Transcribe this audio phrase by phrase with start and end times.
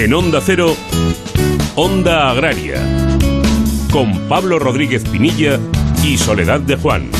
[0.00, 0.74] En Onda Cero,
[1.76, 2.78] Onda Agraria,
[3.92, 5.58] con Pablo Rodríguez Pinilla
[6.02, 7.10] y Soledad de Juan.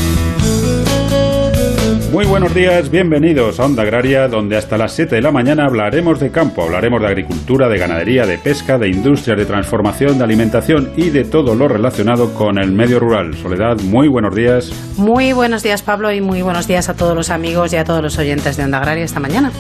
[2.11, 6.21] Muy buenos días, bienvenidos a Onda Agraria, donde hasta las 7 de la mañana hablaremos
[6.21, 10.91] de campo, hablaremos de agricultura, de ganadería, de pesca, de industrias, de transformación, de alimentación
[10.97, 13.37] y de todo lo relacionado con el medio rural.
[13.37, 14.73] Soledad, muy buenos días.
[14.97, 18.03] Muy buenos días, Pablo, y muy buenos días a todos los amigos y a todos
[18.03, 19.53] los oyentes de Onda Agraria esta mañana.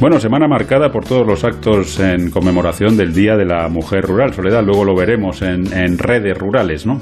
[0.00, 4.32] Bueno, semana marcada por todos los actos en conmemoración del Día de la Mujer Rural.
[4.32, 7.00] Soledad, luego lo veremos en, en redes rurales, ¿no?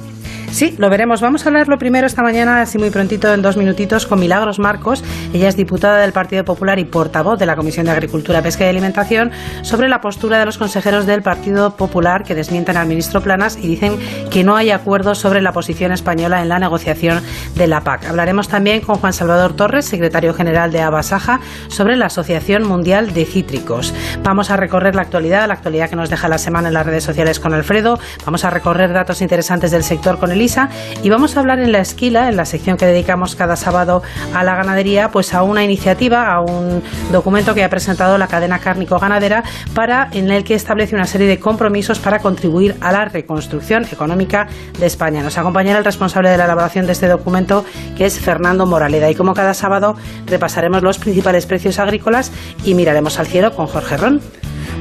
[0.51, 1.21] Sí, lo veremos.
[1.21, 5.05] Vamos a hablarlo primero esta mañana, así muy prontito, en dos minutitos, con Milagros Marcos.
[5.35, 8.69] Ella es diputada del Partido Popular y portavoz de la Comisión de Agricultura, Pesca y
[8.69, 9.33] Alimentación,
[9.63, 13.67] sobre la postura de los consejeros del Partido Popular que desmienten al ministro Planas y
[13.67, 13.99] dicen
[14.31, 17.23] que no hay acuerdo sobre la posición española en la negociación
[17.55, 18.07] de la PAC.
[18.07, 23.25] Hablaremos también con Juan Salvador Torres, secretario general de Abasaja, sobre la Asociación Mundial de
[23.27, 23.93] Cítricos.
[24.23, 27.05] Vamos a recorrer la actualidad, la actualidad que nos deja la semana en las redes
[27.05, 27.99] sociales con Alfredo.
[28.25, 30.69] Vamos a recorrer datos interesantes del sector con Elisa
[31.03, 34.03] y vamos a hablar en la esquila, en la sección que dedicamos cada sábado
[34.35, 38.59] a la ganadería, pues a una iniciativa, a un documento que ha presentado la cadena
[38.59, 39.43] cárnico ganadera
[39.75, 44.49] para en el que establece una serie de compromisos para contribuir a la reconstrucción económica
[44.79, 45.23] de España.
[45.23, 47.65] Nos acompañará el responsable de la elaboración de este documento,
[47.97, 49.11] que es Fernando Moraleda.
[49.11, 52.33] Y como cada sábado repasaremos los principales precios agrícolas
[52.65, 54.21] y miraremos al cielo con Jorge Ron.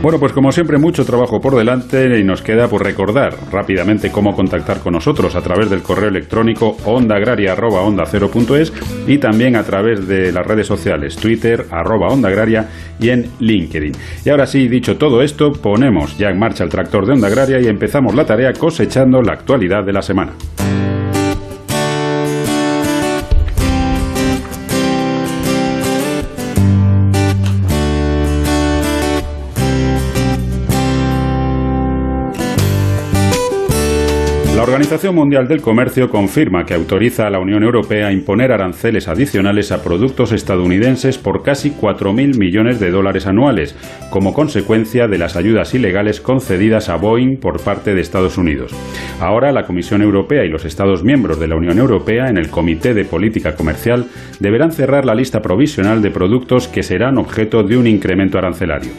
[0.05, 4.35] Bueno, pues como siempre, mucho trabajo por delante y nos queda por recordar rápidamente cómo
[4.35, 8.71] contactar con nosotros a través del correo electrónico ondaagraria.onda0.es
[9.07, 13.93] y también a través de las redes sociales Twitter, arroba Onda Agraria y en LinkedIn.
[14.23, 17.59] Y ahora sí, dicho todo esto, ponemos ya en marcha el tractor de Onda Agraria
[17.59, 20.33] y empezamos la tarea cosechando la actualidad de la semana.
[34.65, 39.71] Organización Mundial del Comercio confirma que autoriza a la Unión Europea a imponer aranceles adicionales
[39.71, 43.75] a productos estadounidenses por casi 4.000 millones de dólares anuales,
[44.09, 48.73] como consecuencia de las ayudas ilegales concedidas a Boeing por parte de Estados Unidos.
[49.19, 52.95] Ahora la Comisión Europea y los Estados miembros de la Unión Europea en el Comité
[52.95, 54.07] de Política Comercial
[54.39, 58.93] deberán cerrar la lista provisional de productos que serán objeto de un incremento arancelario.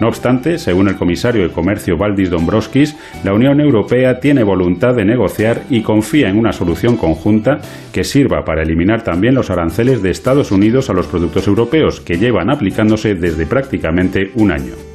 [0.00, 5.04] No obstante, según el comisario de Comercio Valdis Dombrovskis, la Unión Europea tiene voluntad de
[5.04, 7.60] negociar y confía en una solución conjunta
[7.92, 12.16] que sirva para eliminar también los aranceles de Estados Unidos a los productos europeos, que
[12.16, 14.89] llevan aplicándose desde prácticamente un año.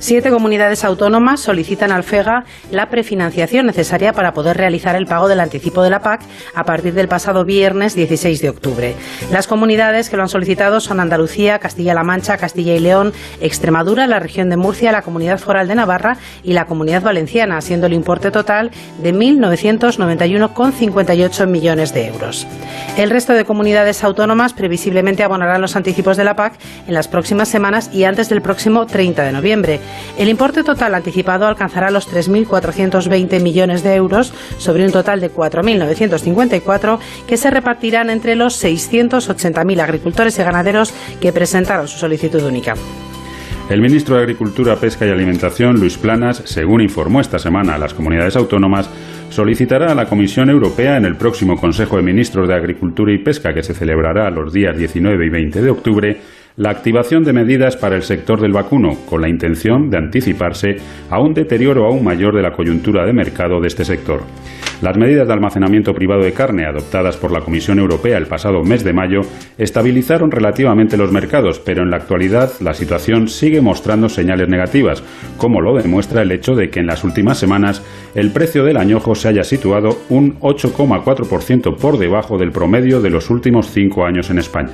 [0.00, 5.40] Siete comunidades autónomas solicitan al FEGA la prefinanciación necesaria para poder realizar el pago del
[5.40, 6.22] anticipo de la PAC
[6.54, 8.94] a partir del pasado viernes 16 de octubre.
[9.30, 13.12] Las comunidades que lo han solicitado son Andalucía, Castilla-La Mancha, Castilla y León,
[13.42, 17.86] Extremadura, la región de Murcia, la Comunidad Foral de Navarra y la Comunidad Valenciana, siendo
[17.86, 18.70] el importe total
[19.02, 22.46] de 1.991,58 millones de euros.
[22.96, 26.54] El resto de comunidades autónomas previsiblemente abonarán los anticipos de la PAC
[26.86, 29.78] en las próximas semanas y antes del próximo 30 de noviembre.
[30.18, 36.98] El importe total anticipado alcanzará los 3.420 millones de euros sobre un total de 4.954
[37.26, 42.74] que se repartirán entre los 680.000 agricultores y ganaderos que presentaron su solicitud única.
[43.70, 47.94] El ministro de Agricultura, Pesca y Alimentación, Luis Planas, según informó esta semana a las
[47.94, 48.90] comunidades autónomas,
[49.28, 53.54] solicitará a la Comisión Europea en el próximo Consejo de Ministros de Agricultura y Pesca
[53.54, 56.20] que se celebrará los días 19 y 20 de octubre
[56.56, 60.76] la activación de medidas para el sector del vacuno, con la intención de anticiparse
[61.08, 64.22] a un deterioro aún mayor de la coyuntura de mercado de este sector.
[64.82, 68.82] Las medidas de almacenamiento privado de carne adoptadas por la Comisión Europea el pasado mes
[68.82, 69.20] de mayo
[69.58, 75.02] estabilizaron relativamente los mercados, pero en la actualidad la situación sigue mostrando señales negativas,
[75.36, 77.82] como lo demuestra el hecho de que en las últimas semanas
[78.14, 83.28] el precio del añojo se haya situado un 8,4% por debajo del promedio de los
[83.28, 84.72] últimos cinco años en España.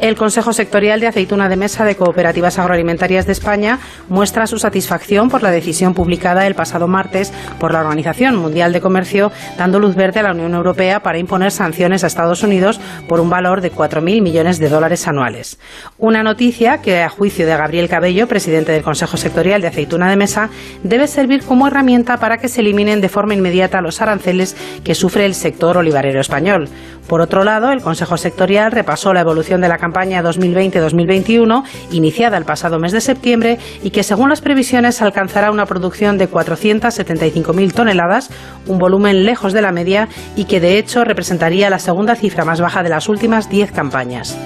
[0.00, 5.28] El Consejo Sectorial de Aceituna de Mesa de Cooperativas Agroalimentarias de España muestra su satisfacción
[5.28, 9.96] por la decisión publicada el pasado martes por la Organización Mundial de Comercio, dando luz
[9.96, 13.70] verde a la Unión Europea para imponer sanciones a Estados Unidos por un valor de
[13.70, 15.58] 4.000 millones de dólares anuales.
[15.98, 20.16] Una noticia que, a juicio de Gabriel Cabello, presidente del Consejo Sectorial de Aceituna de
[20.16, 20.48] Mesa,
[20.82, 25.26] debe servir como herramienta para que se eliminen de forma inmediata los aranceles que sufre
[25.26, 26.70] el sector olivarero español.
[27.10, 32.44] Por otro lado, el Consejo Sectorial repasó la evolución de la campaña 2020-2021, iniciada el
[32.44, 38.30] pasado mes de septiembre, y que según las previsiones alcanzará una producción de 475.000 toneladas,
[38.68, 42.60] un volumen lejos de la media y que de hecho representaría la segunda cifra más
[42.60, 44.38] baja de las últimas 10 campañas.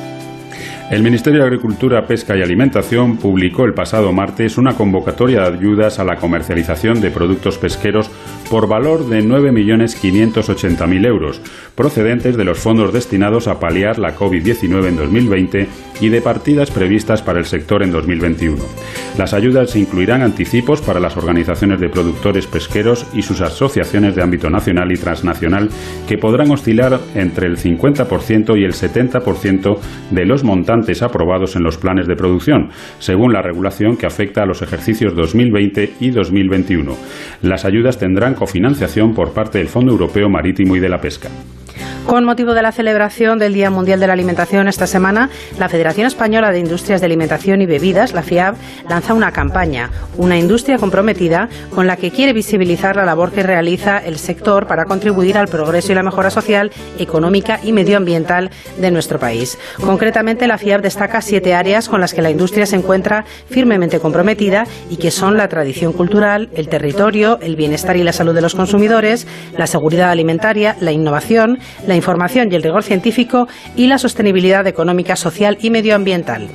[0.90, 5.98] El Ministerio de Agricultura, Pesca y Alimentación publicó el pasado martes una convocatoria de ayudas
[5.98, 8.10] a la comercialización de productos pesqueros
[8.50, 11.40] por valor de 9.580.000 euros,
[11.74, 15.68] procedentes de los fondos destinados a paliar la COVID-19 en 2020
[16.00, 18.62] y de partidas previstas para el sector en 2021.
[19.18, 24.50] Las ayudas incluirán anticipos para las organizaciones de productores pesqueros y sus asociaciones de ámbito
[24.50, 25.70] nacional y transnacional
[26.08, 29.78] que podrán oscilar entre el 50% y el 70%
[30.10, 34.46] de los montantes aprobados en los planes de producción, según la regulación que afecta a
[34.46, 36.96] los ejercicios 2020 y 2021.
[37.42, 41.28] Las ayudas tendrán cofinanciación por parte del Fondo Europeo Marítimo y de la Pesca.
[42.06, 46.06] Con motivo de la celebración del Día Mundial de la Alimentación esta semana, la Federación
[46.06, 48.56] Española de Industrias de Alimentación y Bebidas, la FIAB,
[48.90, 53.98] lanza una campaña, una industria comprometida, con la que quiere visibilizar la labor que realiza
[53.98, 59.18] el sector para contribuir al progreso y la mejora social, económica y medioambiental de nuestro
[59.18, 59.58] país.
[59.80, 64.66] Concretamente, la FIAB destaca siete áreas con las que la industria se encuentra firmemente comprometida
[64.90, 68.54] y que son la tradición cultural, el territorio, el bienestar y la salud de los
[68.54, 73.46] consumidores, la seguridad alimentaria, la innovación, la la información y el rigor científico
[73.76, 76.48] y la sostenibilidad económica, social y medioambiental.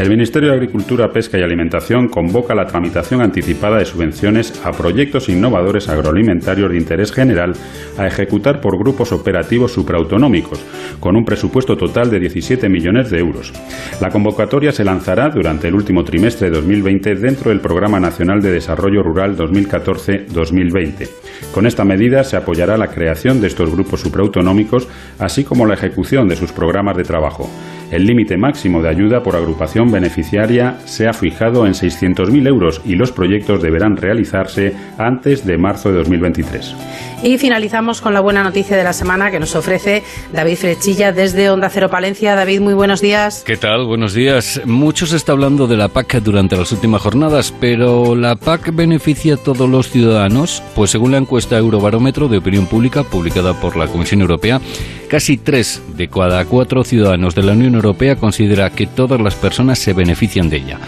[0.00, 5.28] El Ministerio de Agricultura, Pesca y Alimentación convoca la tramitación anticipada de subvenciones a proyectos
[5.28, 7.52] innovadores agroalimentarios de interés general
[7.96, 10.64] a ejecutar por grupos operativos supraautonómicos,
[11.00, 13.52] con un presupuesto total de 17 millones de euros.
[14.00, 18.52] La convocatoria se lanzará durante el último trimestre de 2020 dentro del Programa Nacional de
[18.52, 21.08] Desarrollo Rural 2014-2020.
[21.52, 24.88] Con esta medida se apoyará la creación de estos grupos supraautonómicos,
[25.18, 27.50] así como la ejecución de sus programas de trabajo.
[27.90, 32.96] El límite máximo de ayuda por agrupación beneficiaria se ha fijado en 600.000 euros y
[32.96, 36.74] los proyectos deberán realizarse antes de marzo de 2023.
[37.22, 41.50] Y finalizamos con la buena noticia de la semana que nos ofrece David Frechilla desde
[41.50, 42.36] Onda Cero Palencia.
[42.36, 43.42] David, muy buenos días.
[43.44, 43.86] ¿Qué tal?
[43.86, 44.60] Buenos días.
[44.66, 49.34] Mucho se está hablando de la PAC durante las últimas jornadas, pero ¿la PAC beneficia
[49.34, 50.62] a todos los ciudadanos?
[50.76, 54.60] Pues según la encuesta Eurobarómetro de Opinión Pública publicada por la Comisión Europea,
[55.08, 59.78] casi tres de cada cuatro ciudadanos de la Unión Europea considera que todas las personas
[59.78, 60.78] se benefician de ella.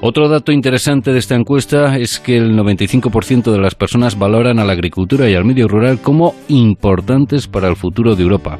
[0.00, 4.64] Otro dato interesante de esta encuesta es que el 95% de las personas valoran a
[4.64, 8.58] la agricultura y al medio rural como importantes para el futuro de Europa.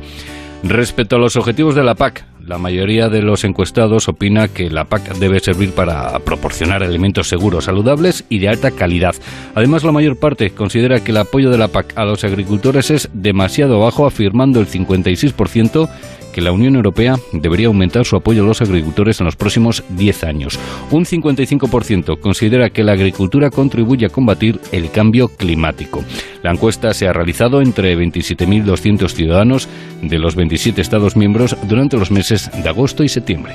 [0.63, 4.85] Respecto a los objetivos de la PAC, la mayoría de los encuestados opina que la
[4.85, 9.15] PAC debe servir para proporcionar alimentos seguros, saludables y de alta calidad.
[9.55, 13.11] Además, la mayor parte considera que el apoyo de la PAC a los agricultores es
[13.13, 15.89] demasiado bajo, afirmando el 56%
[16.37, 20.25] que la Unión Europea debería aumentar su apoyo a los agricultores en los próximos 10
[20.25, 20.59] años.
[20.91, 26.05] Un 55% considera que la agricultura contribuye a combatir el cambio climático.
[26.43, 29.67] La encuesta se ha realizado entre 27.200 ciudadanos
[30.03, 33.55] de los 27 Estados miembros durante los meses de agosto y septiembre.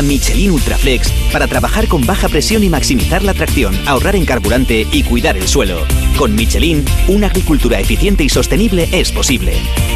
[0.07, 5.03] Michelin Ultraflex para trabajar con baja presión y maximizar la tracción, ahorrar en carburante y
[5.03, 5.85] cuidar el suelo.
[6.17, 9.53] Con Michelin, una agricultura eficiente y sostenible es posible.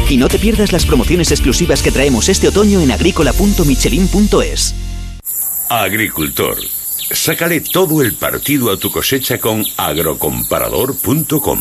[0.08, 4.74] Y no te pierdas las promociones exclusivas que traemos este otoño en agrícola.michelin.es.
[5.68, 6.56] Agricultor.
[7.10, 11.60] Sácale todo el partido a tu cosecha con agrocomparador.com.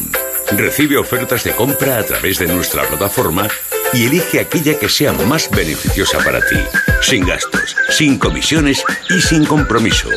[0.52, 3.48] Recibe ofertas de compra a través de nuestra plataforma
[3.94, 6.58] y elige aquella que sea más beneficiosa para ti,
[7.02, 10.10] sin gastos, sin comisiones y sin compromiso.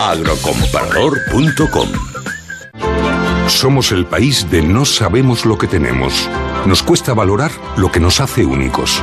[0.00, 1.88] agrocomparador.com
[3.48, 6.28] Somos el país de no sabemos lo que tenemos.
[6.66, 9.02] Nos cuesta valorar lo que nos hace únicos.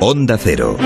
[0.00, 0.78] Onda Cero.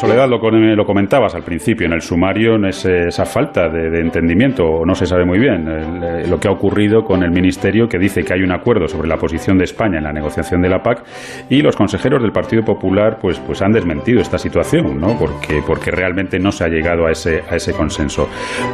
[0.00, 4.94] Soledad lo, lo, comentabas al principio, en el sumario es esa falta de, entendimiento, no
[4.94, 8.32] se sabe muy bien eh, lo que ha ocurrido con el Ministerio que dice que
[8.32, 11.04] hay un acuerdo sobre la posición de España en la negociación de la PAC
[11.50, 15.18] y los consejeros del Partido Popular pues, pues han desmentido esta situación, ¿no?
[15.18, 18.26] porque, porque realmente no se ha llegado a ese, a ese consenso.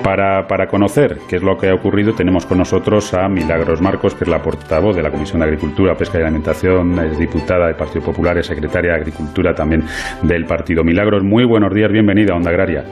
[0.04, 4.14] Para, para conocer qué es lo que ha ocurrido, tenemos con nosotros a Milagros Marcos,
[4.14, 7.74] que es la portavoz de la Comisión de Agricultura, Pesca y Alimentación, es diputada del
[7.74, 9.82] Partido Popular, es secretaria de Agricultura también
[10.22, 10.84] del Partido.
[10.84, 12.84] Milagros, muy buenos días, bienvenida a Onda Agraria.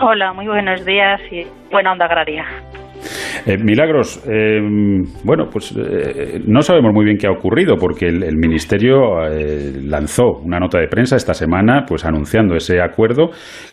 [0.00, 2.44] Hola, muy buenos días y buena Onda Agraria.
[3.44, 4.60] Eh, Milagros, eh,
[5.24, 9.20] bueno, pues eh, no sabemos muy bien qué ha ocurrido porque el, Ministerio
[9.84, 13.30] lanzó una nota de prensa esta semana, pues anunciando ese acuerdo.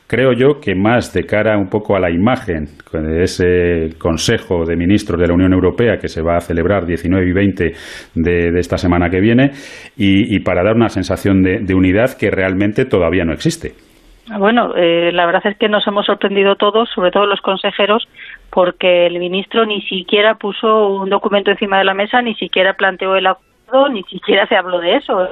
[0.07, 4.75] Creo yo que más de cara un poco a la imagen de ese Consejo de
[4.75, 7.71] Ministros de la Unión Europea que se va a celebrar 19 y 20
[8.15, 9.51] de, esta semana que viene
[9.97, 13.88] y, para dar una sensación de unidad que realmente todavía no existe.
[14.37, 18.07] Bueno, eh, la verdad es que nos hemos sorprendido todos, sobre todo los consejeros,
[18.51, 23.15] porque el ministro ni siquiera puso un documento encima de la mesa, ni siquiera planteó
[23.15, 25.29] el acuerdo, ni siquiera se habló de eso.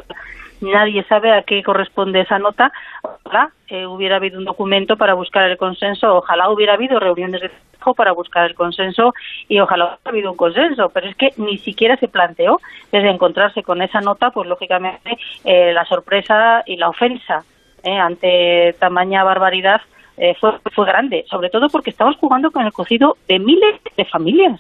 [0.62, 2.72] Nadie sabe a qué corresponde esa nota.
[3.04, 7.50] Ojalá eh, hubiera habido un documento para buscar el consenso, ojalá hubiera habido reuniones de
[7.50, 9.14] trabajo para buscar el consenso
[9.48, 12.60] y ojalá hubiera habido un consenso, pero es que ni siquiera se planteó
[12.92, 17.44] desde encontrarse con esa nota, pues lógicamente eh, la sorpresa y la ofensa
[17.84, 17.98] ¿eh?
[17.98, 19.82] ante tamaña barbaridad
[20.18, 24.06] eh, fue, fue grande, sobre todo porque estamos jugando con el cocido de miles de
[24.06, 24.60] familias.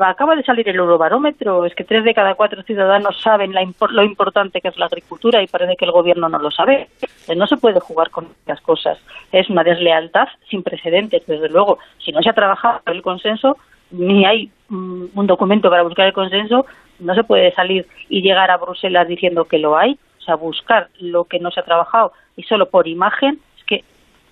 [0.00, 4.60] Acaba de salir el Eurobarómetro, es que tres de cada cuatro ciudadanos saben lo importante
[4.60, 6.88] que es la agricultura y parece que el gobierno no lo sabe.
[7.28, 8.98] Eh, no se puede jugar con estas cosas.
[9.32, 11.78] Es una deslealtad sin precedentes, desde luego.
[11.98, 13.58] Si no se ha trabajado el consenso,
[13.90, 16.64] ni hay mm, un documento para buscar el consenso,
[17.00, 19.98] no se puede salir y llegar a Bruselas diciendo que lo hay.
[20.20, 23.84] O sea, buscar lo que no se ha trabajado y solo por imagen, es que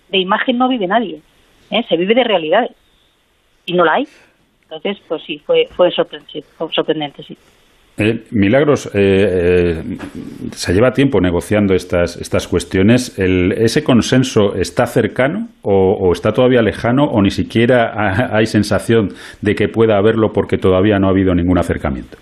[0.09, 1.21] de imagen no vive nadie,
[1.71, 1.85] ¿eh?
[1.89, 2.73] se vive de realidades
[3.67, 4.09] y no la hay.
[4.63, 7.37] Entonces, pues sí, fue, fue sorprendente, sí.
[8.01, 9.83] Eh, Milagros, eh, eh,
[10.53, 13.19] se lleva tiempo negociando estas, estas cuestiones.
[13.19, 19.11] ¿Ese consenso está cercano o, está todavía lejano o ni siquiera hay sensación
[19.43, 22.17] de que pueda haberlo porque todavía no ha habido ningún acercamiento?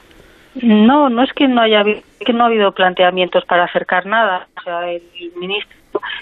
[0.63, 4.49] No, no es que no haya que no ha habido planteamientos para acercar nada.
[4.59, 5.03] O sea, el
[5.37, 5.77] ministro,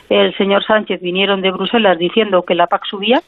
[0.08, 3.22] el señor Sánchez vinieron de Bruselas diciendo que la PAC subía,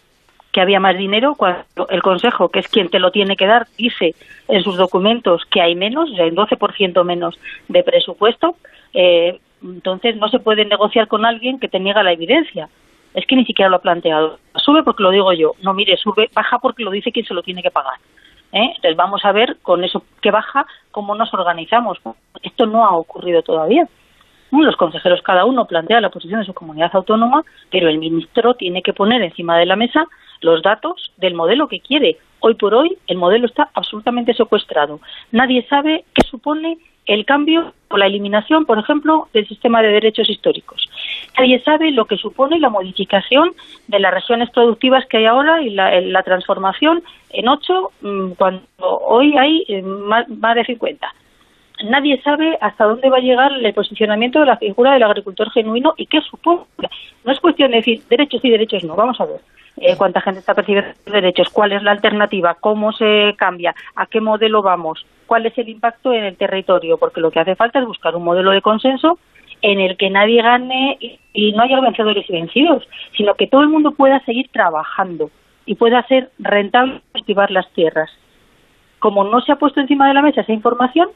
[0.53, 3.67] que había más dinero, cuando el Consejo, que es quien te lo tiene que dar,
[3.77, 4.15] dice
[4.49, 7.39] en sus documentos que hay menos, o sea, hay 12% menos
[7.69, 8.57] de presupuesto.
[8.95, 12.69] Eh, entonces no se puede negociar con alguien que te niega la evidencia.
[13.15, 14.39] Es que ni siquiera lo ha planteado.
[14.57, 15.55] Sube porque lo digo yo.
[15.63, 17.95] No, mire, sube, baja porque lo dice quien se lo tiene que pagar.
[18.53, 18.73] ¿Eh?
[18.77, 21.99] Entonces vamos a ver con eso que baja cómo nos organizamos.
[22.43, 23.89] Esto no ha ocurrido todavía.
[24.51, 28.83] Los consejeros cada uno plantea la posición de su comunidad autónoma, pero el ministro tiene
[28.83, 30.07] que poner encima de la mesa
[30.41, 32.19] los datos del modelo que quiere.
[32.41, 35.01] Hoy por hoy el modelo está absolutamente secuestrado.
[35.33, 36.79] Nadie sabe qué supone
[37.09, 40.89] el cambio o la eliminación, por ejemplo, del sistema de derechos históricos.
[41.37, 43.53] Nadie sabe lo que supone la modificación
[43.89, 49.37] de las regiones productivas que hay ahora y la, transformación en ocho, mm, cuando hoy
[49.39, 51.15] hay eh, más, de 50
[51.85, 55.95] nadie sabe hasta dónde va a llegar el posicionamiento de la figura del agricultor genuino
[55.97, 56.65] y qué supone.
[57.25, 59.41] No es cuestión de decir derechos y derechos no, vamos a ver.
[59.81, 64.21] Eh, cuánta gente está percibiendo derechos, cuál es la alternativa, cómo se cambia, a qué
[64.21, 67.87] modelo vamos, cuál es el impacto en el territorio, porque lo que hace falta es
[67.87, 69.19] buscar un modelo de consenso
[69.63, 70.99] en el que nadie gane
[71.33, 75.31] y, no haya vencedores y vencidos, sino que todo el mundo pueda seguir trabajando
[75.65, 78.11] y pueda ser rentable cultivar las tierras.
[78.99, 81.09] Como no se ha puesto encima de la mesa esa información,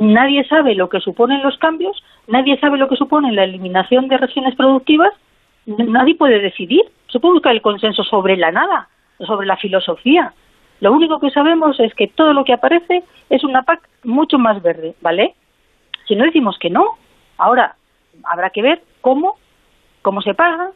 [0.00, 4.18] nadie sabe lo que suponen los cambios, nadie sabe lo que supone la eliminación de
[4.18, 5.12] regiones productivas,
[5.66, 6.82] nadie puede decidir.
[7.10, 8.88] Se puede buscar el consenso sobre la nada,
[9.26, 10.32] sobre la filosofía.
[10.80, 14.62] Lo único que sabemos es que todo lo que aparece es una PAC mucho más
[14.62, 15.34] verde, ¿vale?
[16.06, 16.84] Si no decimos que no,
[17.36, 17.76] ahora
[18.24, 19.36] habrá que ver cómo,
[20.02, 20.70] cómo se paga,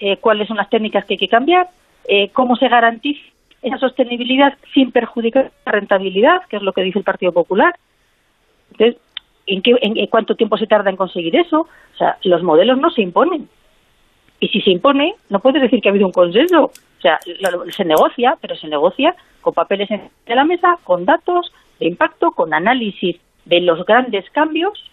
[0.00, 1.68] eh, cuáles son las técnicas que hay que cambiar,
[2.08, 3.20] eh, cómo se garantiza
[3.62, 7.74] esa sostenibilidad sin perjudicar la rentabilidad, que es lo que dice el Partido Popular.
[8.72, 9.00] Entonces,
[9.46, 11.60] ¿en, qué, en cuánto tiempo se tarda en conseguir eso?
[11.60, 13.48] O sea, los modelos no se imponen.
[14.40, 16.64] Y si se impone, no puede decir que ha habido un consenso.
[16.64, 17.18] O sea,
[17.76, 22.54] se negocia, pero se negocia con papeles en la mesa, con datos de impacto, con
[22.54, 24.90] análisis de los grandes cambios,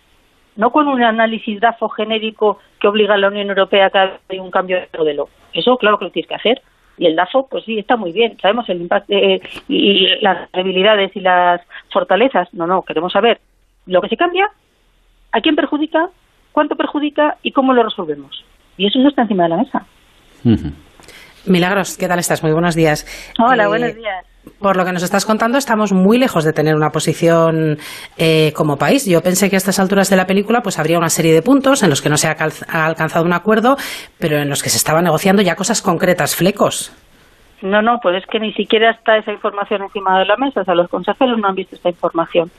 [0.55, 4.41] no con un análisis DAFO genérico que obliga a la Unión Europea a que haya
[4.41, 5.29] un cambio de modelo.
[5.53, 6.61] Eso, claro que lo tienes que hacer.
[6.97, 8.37] Y el DAFO, pues sí, está muy bien.
[8.41, 12.51] Sabemos el impacto eh, y las debilidades y las fortalezas.
[12.53, 13.39] No, no, queremos saber
[13.85, 14.49] lo que se cambia,
[15.31, 16.09] a quién perjudica,
[16.51, 18.43] cuánto perjudica y cómo lo resolvemos.
[18.77, 19.85] Y eso no está encima de la mesa.
[21.45, 22.43] Milagros, ¿qué tal estás?
[22.43, 23.05] Muy buenos días.
[23.39, 24.25] Hola, buenos días.
[24.59, 27.77] Por lo que nos estás contando, estamos muy lejos de tener una posición
[28.17, 29.05] eh, como país.
[29.05, 31.83] Yo pensé que a estas alturas de la película pues habría una serie de puntos
[31.83, 32.35] en los que no se ha,
[32.67, 33.75] ha, alcanzado un acuerdo,
[34.19, 36.93] pero en los que se estaba negociando ya cosas concretas, flecos.
[37.61, 40.61] No, no, pues es que ni siquiera está esa información encima de la mesa.
[40.61, 42.51] O sea, los consejeros no han visto esta información.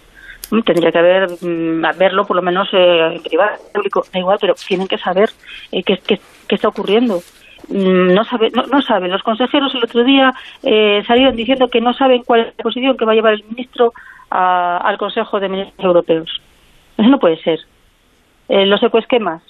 [0.50, 4.38] Mm, tendría que haber, mm, verlo por lo menos eh, en privado, público, da igual,
[4.40, 5.30] pero tienen que saber
[5.72, 7.20] eh, qué, qué, qué está ocurriendo.
[7.68, 9.10] Mm, no, sabe, no, saben.
[9.10, 12.96] Los consejeros el otro día eh, salieron diciendo que no saben cuál es la posición
[12.96, 13.92] que va a llevar el ministro
[14.28, 16.42] al Consejo de Ministros Europeos.
[16.98, 17.60] Eso no puede ser.
[18.48, 19.42] Eh, los ecoesquemas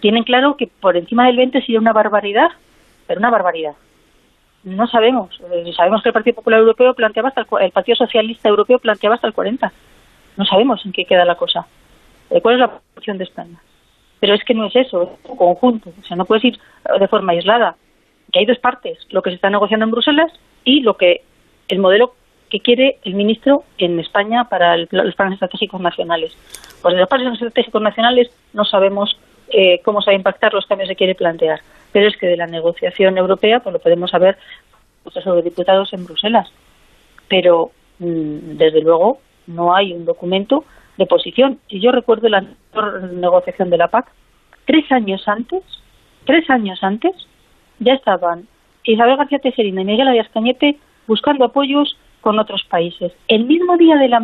[0.00, 2.48] tienen claro que por encima del 20 sería una barbaridad,
[3.06, 3.74] pero una barbaridad.
[4.64, 5.40] No sabemos.
[5.50, 9.16] Eh, sabemos que el Partido Popular Europeo planteaba hasta el, el, Partido Socialista Europeo planteaba
[9.16, 9.72] hasta el 40.
[10.36, 11.66] No sabemos en qué queda la cosa.
[12.30, 13.60] Eh, ¿Cuál es la posición de España?
[14.20, 15.90] Pero es que no es eso, es un conjunto.
[16.00, 16.58] O sea, no puedes ir
[16.98, 17.76] de forma aislada.
[18.32, 20.32] Que hay dos partes, lo que se está negociando en Bruselas
[20.64, 21.22] y lo que
[21.68, 22.14] el modelo
[22.48, 26.36] que quiere el ministro en España para el, los planes estratégicos nacionales.
[26.82, 30.66] Pues de los planes estratégicos nacionales no sabemos eh, cómo se va a impactar los
[30.66, 31.60] cambios que quiere plantear.
[31.92, 34.38] Pero es que de la negociación europea, pues lo podemos saber
[35.04, 36.50] los eurodiputados en Bruselas.
[37.28, 40.64] Pero, mmm, desde luego, no hay un documento
[40.98, 41.58] de posición.
[41.68, 42.44] Y yo recuerdo la
[43.12, 44.06] negociación de la PAC,
[44.66, 45.62] tres años antes,
[46.24, 47.12] tres años antes,
[47.78, 48.46] ya estaban
[48.84, 53.12] Isabel García Tejerina y Miguel Arias Cañete buscando apoyos con otros países.
[53.28, 54.22] El mismo día de la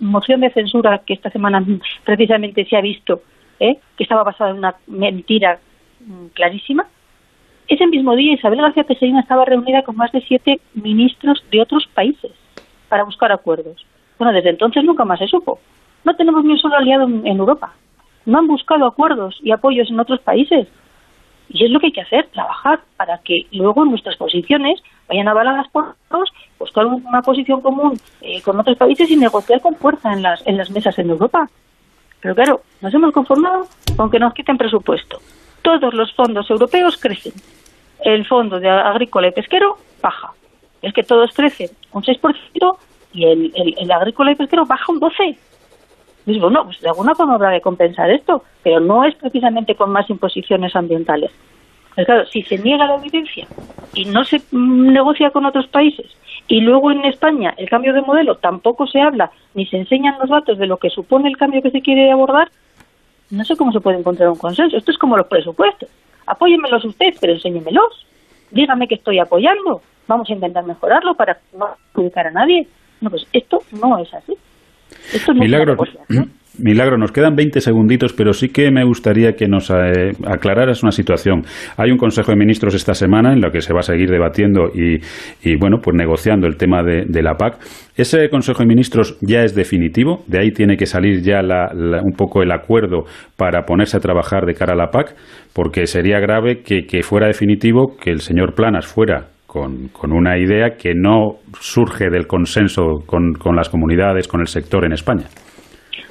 [0.00, 1.64] moción de censura que esta semana
[2.04, 3.22] precisamente se ha visto,
[3.60, 3.78] ¿eh?
[3.96, 5.73] que estaba basada en una mentira mm,
[6.32, 6.86] clarísima,
[7.66, 11.86] ese mismo día Isabel García Tejerina estaba reunida con más de siete ministros de otros
[11.94, 12.32] países
[12.88, 13.86] para buscar acuerdos.
[14.18, 15.58] Bueno, desde entonces nunca más se supo.
[16.04, 17.72] No tenemos ni un solo aliado en, en Europa.
[18.26, 20.68] No han buscado acuerdos y apoyos en otros países.
[21.48, 25.68] Y es lo que hay que hacer, trabajar para que luego nuestras posiciones vayan avaladas
[25.68, 30.22] por todos, buscar una posición común eh, con otros países y negociar con fuerza en
[30.22, 31.48] las, en las mesas en Europa.
[32.20, 35.18] Pero claro, nos hemos conformado con que nos quiten presupuesto.
[35.64, 37.32] Todos los fondos europeos crecen.
[38.00, 40.32] El fondo de agrícola y pesquero baja.
[40.82, 42.76] Es que todos crecen un 6%
[43.14, 45.38] y el, agrícola y pesquero baja un 12%.
[46.26, 49.90] Dices, bueno, pues de alguna forma habrá de compensar esto, pero no es precisamente con
[49.90, 51.30] más imposiciones ambientales.
[51.94, 53.46] Pero claro, si se niega la evidencia
[53.94, 56.10] y no se negocia con otros países,
[56.46, 60.28] y luego en España el cambio de modelo tampoco se habla ni se enseñan los
[60.28, 62.50] datos de lo que supone el cambio que se quiere abordar,
[63.34, 64.76] no sé cómo se puede encontrar un consenso.
[64.76, 65.88] Esto es como los presupuestos.
[66.26, 68.06] Apóyenmelos ustedes, pero enséñemelos.
[68.50, 69.82] Dígame que estoy apoyando.
[70.06, 72.66] Vamos a intentar mejorarlo para no perjudicar a nadie.
[73.00, 74.34] No, pues esto no es así.
[75.12, 75.76] Esto no Milagro,
[76.58, 80.92] Milagro, nos quedan 20 segunditos, pero sí que me gustaría que nos eh, aclararas una
[80.92, 81.42] situación.
[81.76, 84.70] Hay un Consejo de Ministros esta semana en lo que se va a seguir debatiendo
[84.72, 85.00] y,
[85.56, 87.58] bueno, pues negociando el tema de, la PAC.
[87.96, 90.22] ¿Ese Consejo de Ministros ya es definitivo?
[90.28, 93.04] ¿De ahí tiene que salir ya la, la, un poco el acuerdo
[93.36, 95.16] para ponerse a trabajar de cara a la PAC?
[95.52, 100.94] Porque sería grave que, fuera definitivo que el señor Planas fuera con, una idea que
[100.94, 105.24] no surge del consenso con, con, las comunidades, con el sector en España.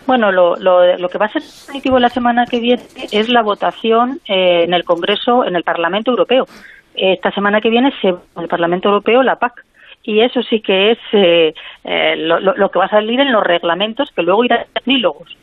[0.06, 4.20] Bueno, lo, lo, que va a ser definitivo la semana que viene es la votación
[4.28, 6.46] eh, en el Congreso, en el Parlamento Europeo.
[6.94, 9.66] Esta semana que viene se en el Parlamento Europeo la PAC
[10.04, 11.54] y eso sí que es eh,
[11.86, 15.38] eh, lo, que va a salir en los reglamentos que luego irán trílogos.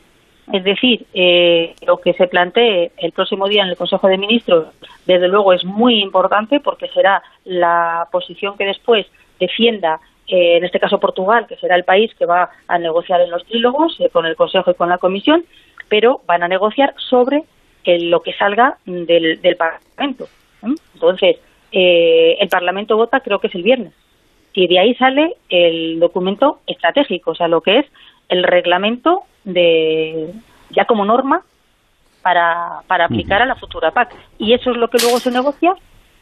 [0.53, 4.67] Es decir, eh, lo que se plantee el próximo día en el Consejo de Ministros,
[5.05, 9.07] desde luego, es muy importante porque será la posición que después
[9.39, 9.99] defienda,
[10.31, 13.45] eh, en este caso Portugal, que será el país que va a negociar en los
[13.45, 15.45] trílogos eh, con el Consejo y con la Comisión,
[15.87, 17.43] pero van a negociar sobre
[17.85, 20.27] lo que salga del, del Parlamento.
[20.93, 21.37] Entonces,
[21.71, 23.93] el Parlamento vota, creo que es el viernes,
[24.53, 27.85] y de ahí sale el documento estratégico, o sea, lo que es
[28.29, 30.31] el reglamento de
[30.69, 31.43] ya como norma
[32.21, 34.15] para, para aplicar a la futura PAC.
[34.37, 35.73] Y eso es lo que luego se negocia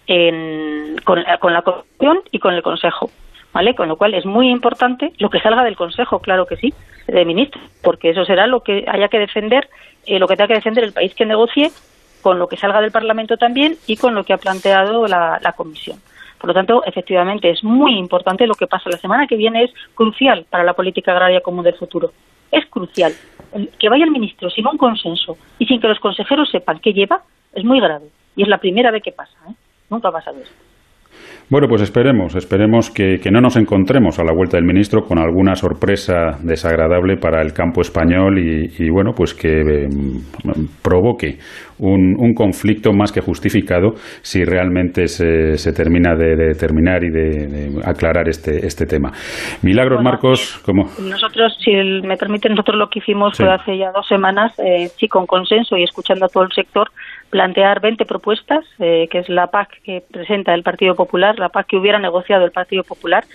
[0.07, 3.09] en, con, con la Comisión y con el Consejo.
[3.51, 3.73] ¿Vale?
[3.73, 6.73] Con lo cual es muy importante lo que salga del Consejo, claro que sí,
[7.07, 9.67] de ministros, porque eso será lo que haya que defender,
[10.05, 11.71] eh, lo que tenga que defender el país que negocie,
[12.21, 15.97] con lo que salga del Parlamento también y con lo que ha planteado la, Comisión.
[16.39, 19.71] Por lo tanto, efectivamente, es muy importante lo que pasa la semana que viene, es
[19.93, 22.11] crucial para la política agraria común del futuro.
[22.51, 23.13] Es crucial.
[23.77, 27.23] Que vaya el ministro sin un consenso y sin que los consejeros sepan qué lleva
[27.53, 28.07] es muy grave.
[28.35, 29.37] Y es la primera vez que pasa.
[29.49, 29.53] ¿eh?
[29.89, 30.68] Nunca ha pasado esto.
[31.51, 35.55] Bueno, pues esperemos, esperemos que, no nos encontremos a la vuelta del ministro con alguna
[35.55, 40.21] sorpresa desagradable para el campo español y, bueno, pues que em,
[40.83, 41.39] provoque
[41.79, 48.67] un, conflicto más que justificado si realmente se, termina de, determinar y de, aclarar este,
[48.67, 49.11] este tema.
[49.63, 50.83] Milagros Marcos, ¿cómo?
[51.01, 51.71] Nosotros, si
[52.05, 55.77] me permite, nosotros lo que hicimos fue hace ya dos semanas, eh, sí, con consenso
[55.77, 56.89] y escuchando a todo el sector,
[57.29, 61.67] plantear 20 propuestas, eh, que es la PAC que presenta el Partido Popular, la PAC
[61.67, 63.25] que hubiera negociado el Partido Popular,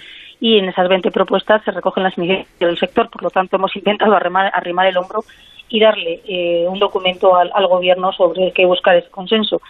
[0.41, 3.09] y en esas 20 propuestas se recogen las iniciativas del sector.
[3.09, 5.25] Por lo tanto, hemos intentado arrimar, arrimar el hombro
[5.69, 9.63] y darle eh, un documento al, Gobierno sobre el que buscar ese consenso.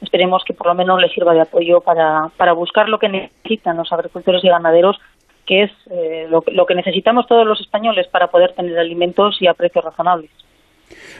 [0.00, 3.76] Esperemos que por lo menos le sirva de apoyo para, para buscar lo que necesitan
[3.76, 4.98] los agricultores y ganaderos,
[5.46, 9.54] que es eh, lo que necesitamos todos los españoles para poder tener alimentos y a
[9.54, 10.30] precios razonables.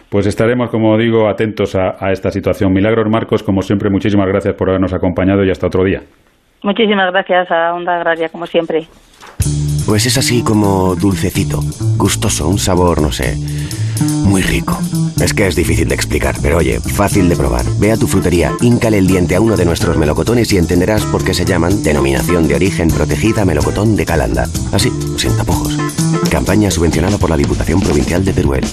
[0.09, 2.73] Pues estaremos, como digo, atentos a, esta situación.
[2.73, 6.03] Milagros Marcos, como siempre, muchísimas gracias por habernos acompañado y hasta otro día.
[6.63, 8.87] Muchísimas gracias a Onda Agraria, como siempre.
[9.87, 11.61] Pues es así como dulcecito,
[11.97, 13.35] gustoso, un sabor, no sé,
[14.25, 14.79] muy rico.
[15.21, 17.65] Es que es difícil de explicar, pero oye, fácil de probar.
[17.81, 21.25] Ve a tu frutería, híncale el diente a uno de nuestros melocotones y entenderás por
[21.25, 24.45] qué se llaman Denominación de Origen Protegida Melocotón de Calanda.
[24.73, 25.77] Así, sin tapujos.
[26.31, 28.65] Campaña subvencionada por la Diputación Provincial de Teruel.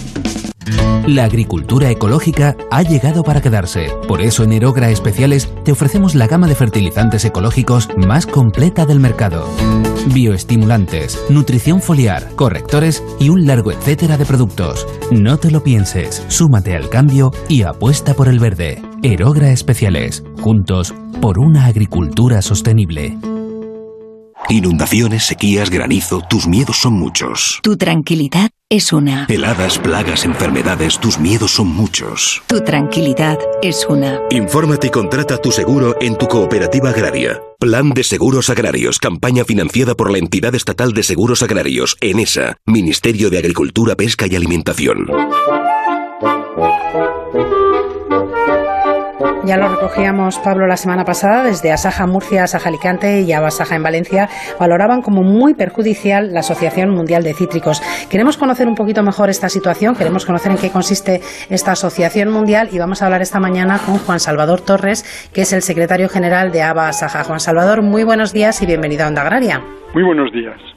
[1.08, 3.88] La agricultura ecológica ha llegado para quedarse.
[4.08, 9.00] Por eso en Erogra Especiales te ofrecemos la gama de fertilizantes ecológicos más completa del
[9.00, 9.48] mercado.
[10.14, 14.88] Bioestimulantes, nutrición foliar, correctores y un largo etcétera de productos.
[15.12, 18.82] No te lo pienses, súmate al cambio y apuesta por el verde.
[19.04, 23.18] Erogra Especiales, juntos por una agricultura sostenible.
[24.50, 27.60] Inundaciones, sequías, granizo, tus miedos son muchos.
[27.62, 29.26] Tu tranquilidad es una.
[29.28, 32.44] Heladas, plagas, enfermedades, tus miedos son muchos.
[32.46, 34.22] Tu tranquilidad es una.
[34.30, 37.42] Infórmate y contrata tu seguro en tu cooperativa agraria.
[37.58, 43.32] Plan de Seguros Agrarios, campaña financiada por la entidad estatal de seguros agrarios, ENESA, Ministerio
[43.32, 45.08] de Agricultura, Pesca y Alimentación.
[49.46, 53.84] Ya lo recogíamos, Pablo, la semana pasada, desde Asaja Murcia, Asaja Alicante y Abasaja en
[53.84, 54.30] Valencia,
[54.60, 57.82] valoraban como muy perjudicial la Asociación Mundial de Cítricos.
[58.10, 62.70] Queremos conocer un poquito mejor esta situación, queremos conocer en qué consiste esta Asociación Mundial
[62.72, 65.04] y vamos a hablar esta mañana con Juan Salvador Torres,
[65.34, 67.24] que es el secretario general de Abasaja.
[67.24, 69.62] Juan Salvador, muy buenos días y bienvenido a Onda Agraria.
[69.94, 70.69] Muy buenos días.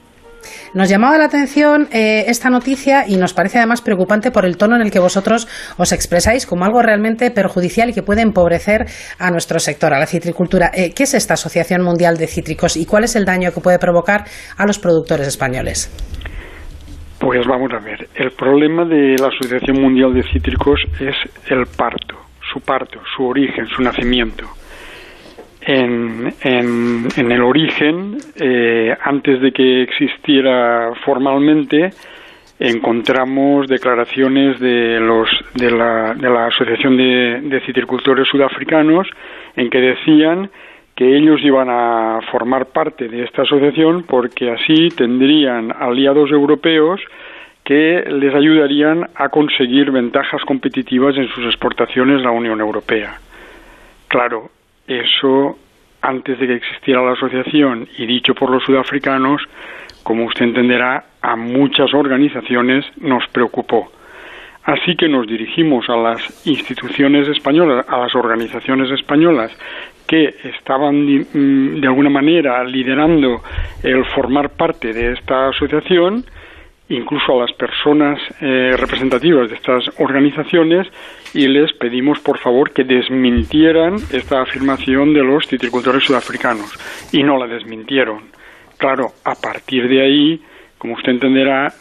[0.73, 4.75] Nos llamaba la atención eh, esta noticia y nos parece además preocupante por el tono
[4.75, 8.85] en el que vosotros os expresáis como algo realmente perjudicial y que puede empobrecer
[9.19, 10.71] a nuestro sector, a la citricultura.
[10.73, 13.77] Eh, ¿Qué es esta Asociación Mundial de Cítricos y cuál es el daño que puede
[13.77, 14.23] provocar
[14.57, 15.91] a los productores españoles?
[17.19, 21.15] Pues vamos a ver, el problema de la Asociación Mundial de Cítricos es
[21.51, 22.17] el parto,
[22.51, 24.62] su parto, su origen, su nacimiento
[25.65, 31.91] en, en, el origen, eh, antes de que existiera formalmente,
[32.59, 39.07] encontramos declaraciones de, los, de, la, de la Asociación de, de Citricultores Sudafricanos
[39.55, 40.49] en que decían
[40.95, 47.01] que ellos iban a formar parte de esta asociación porque así tendrían aliados europeos
[47.63, 53.17] que les ayudarían a conseguir ventajas competitivas en sus exportaciones a la Unión Europea.
[54.07, 54.49] Claro,
[54.87, 55.57] eso,
[56.01, 59.41] antes de que existiera la asociación y dicho por los sudafricanos,
[60.03, 63.89] como usted entenderá, a muchas organizaciones nos preocupó.
[64.63, 69.51] Así que nos dirigimos a las instituciones españolas, a las organizaciones españolas
[70.07, 73.41] que estaban mm, de alguna manera liderando
[73.83, 76.25] el formar parte de esta asociación,
[76.89, 80.87] incluso a las personas eh, representativas de estas organizaciones
[81.33, 86.71] y les pedimos por favor que desmintieran esta afirmación de los citricultores sudafricanos
[87.11, 88.23] y no la desmintieron.
[88.77, 90.41] Claro, a partir de ahí,
[90.77, 91.73] como usted entenderá,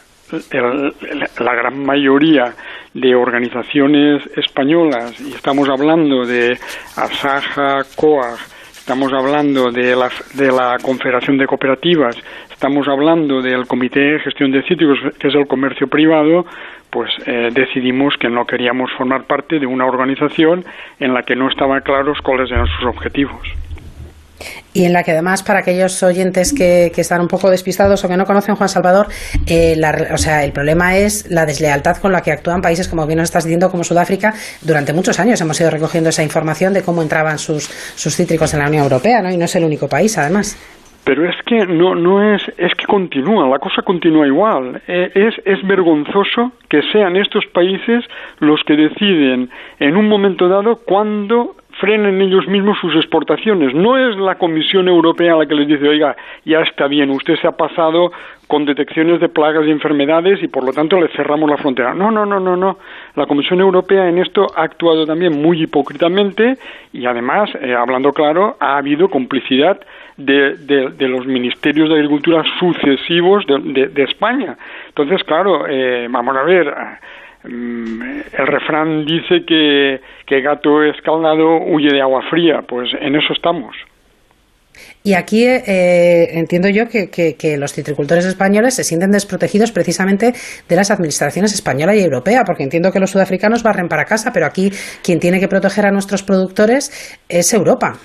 [1.39, 2.55] la gran mayoría
[2.95, 6.53] de organizaciones españolas, y estamos hablando de
[6.97, 8.39] Asaja, COAG,
[8.83, 12.17] estamos hablando de la, de la Confederación de Cooperativas,
[12.51, 16.45] estamos hablando del Comité de Gestión de Cítricos, que es el comercio privado,
[16.91, 20.65] pues eh, decidimos que no queríamos formar parte de una organización
[20.99, 23.41] en la que no estaban claros cuáles eran sus objetivos.
[24.75, 28.17] Y en la que además, para aquellos oyentes que, están un poco despistados o que
[28.17, 29.09] no conocen Juan Salvador,
[29.47, 29.79] eh,
[30.13, 33.29] o sea, el problema es la deslealtad con la que actúan países, como bien nos
[33.29, 34.33] estás diciendo, como Sudáfrica.
[34.63, 38.61] Durante muchos años hemos ido recogiendo esa información de cómo entraban sus, sus cítricos en
[38.61, 39.31] la Unión Europea, ¿no?
[39.31, 40.57] Y no es el único país, además.
[41.05, 44.81] Pero es que no, no es, es que continúa, la cosa continúa igual.
[44.87, 48.05] E, es, es vergonzoso que sean estos países
[48.39, 53.75] los que deciden en un momento dado cuándo frenen ellos mismos sus exportaciones.
[53.75, 57.47] No es la Comisión Europea la que les dice, oiga, ya está bien, usted se
[57.47, 58.13] ha pasado
[58.47, 61.95] con detecciones de plagas y enfermedades y por lo tanto le cerramos la frontera.
[61.95, 62.79] No, no, no, no, no.
[63.15, 66.59] La Comisión Europea en esto ha actuado también muy hipócritamente
[66.93, 69.81] y además, eh, hablando claro, ha habido complicidad
[70.19, 74.57] de, de, los ministerios de Agricultura sucesivos de, de España.
[74.89, 76.73] Entonces, claro, eh, vamos a ver
[77.45, 83.75] el refrán dice que, que gato escaldado huye de agua fría, pues en eso estamos.
[85.05, 90.33] Y aquí eh, entiendo yo que, que, los citricultores españoles se sienten desprotegidos precisamente
[90.69, 94.47] de las administraciones española y europea, porque entiendo que los sudafricanos barren para casa, pero
[94.47, 94.71] aquí
[95.03, 97.99] quien tiene que proteger a nuestros productores es Europa.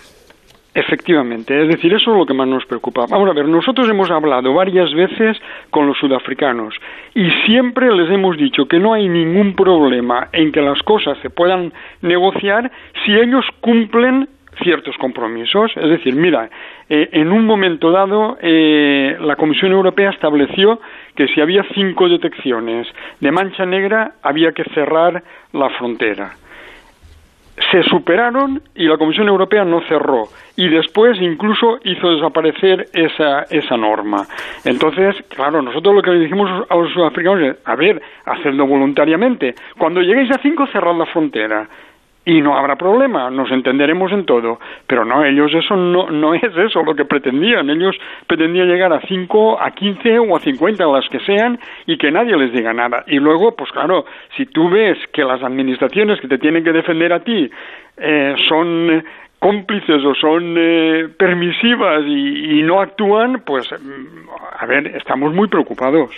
[0.78, 3.08] Efectivamente, es decir, eso es lo que más nos preocupa.
[3.10, 5.36] Vamos a ver, nosotros hemos hablado varias veces
[5.72, 6.76] con los sudafricanos
[7.16, 11.32] y siempre les hemos dicho que no hay ningún problema en que las cosas se
[11.32, 12.72] puedan negociar
[13.04, 14.30] si ellos cumplen
[14.62, 15.72] ciertos compromisos.
[15.76, 16.48] Es decir, mira,
[16.90, 20.80] eh, en un momento dado eh, la Comisión Europea estableció
[21.16, 22.86] que si había cinco detecciones
[23.20, 26.34] de mancha negra había que cerrar la frontera
[27.72, 33.78] se superaron y la Comisión Europea no cerró y después incluso hizo desaparecer esa, esa
[33.78, 34.26] norma.
[34.64, 39.56] Entonces, claro, nosotros lo que le dijimos a los sudafricanos es, a ver, hacedlo voluntariamente.
[39.78, 41.68] Cuando lleguéis a cinco, cerrad la frontera
[42.28, 44.60] y no habrá problema, nos entenderemos en todo.
[44.86, 47.70] Pero no, ellos eso no, no es eso lo que pretendían.
[47.70, 47.96] Ellos
[48.28, 52.36] pretendían llegar a 5, a 15 o a 50, las que sean, y que nadie
[52.36, 53.06] les diga nada.
[53.08, 54.04] Y luego, pues claro,
[54.36, 57.50] si tú ves que las administraciones que te tienen que defender a ti
[57.96, 59.06] eh, son
[59.40, 65.48] cómplices o son eh, permisivas y, y no actúan, pues, mm, a ver, estamos muy
[65.48, 66.12] preocupados.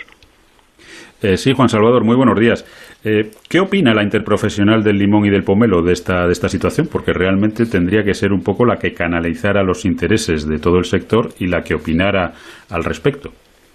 [1.22, 2.64] Eh, sí, Juan Salvador, muy buenos días.
[3.02, 6.86] Eh, ¿Qué opina la interprofesional del limón y del pomelo de esta, de esta situación?
[6.92, 10.84] Porque realmente tendría que ser un poco la que canalizara los intereses de todo el
[10.84, 12.32] sector y la que opinara
[12.68, 13.30] al respecto.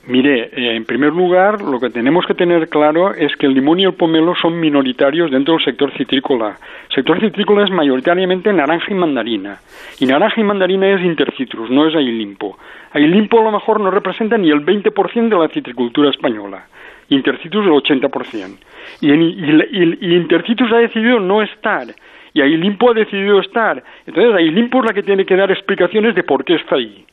[0.08, 3.80] Mire, eh, en primer lugar, lo que tenemos que tener claro es que el limón
[3.80, 6.58] y el pomelo son minoritarios dentro del sector citrícola.
[6.90, 9.58] El sector citrícola es mayoritariamente naranja y mandarina.
[10.00, 12.60] Y naranja y mandarina es intercitrus, no es ailimpo.
[12.92, 16.68] Ailimpo a lo mejor no representa ni el 20% de la citricultura española.
[17.10, 18.58] Intercitus el 80%.
[19.02, 21.88] Y, y, Intercitus ha decidido no estar.
[22.34, 23.84] Y Ailimpo ha decidido estar.
[24.06, 27.06] Entonces Ailimpo es la que tiene que dar explicaciones de por qué está ahí.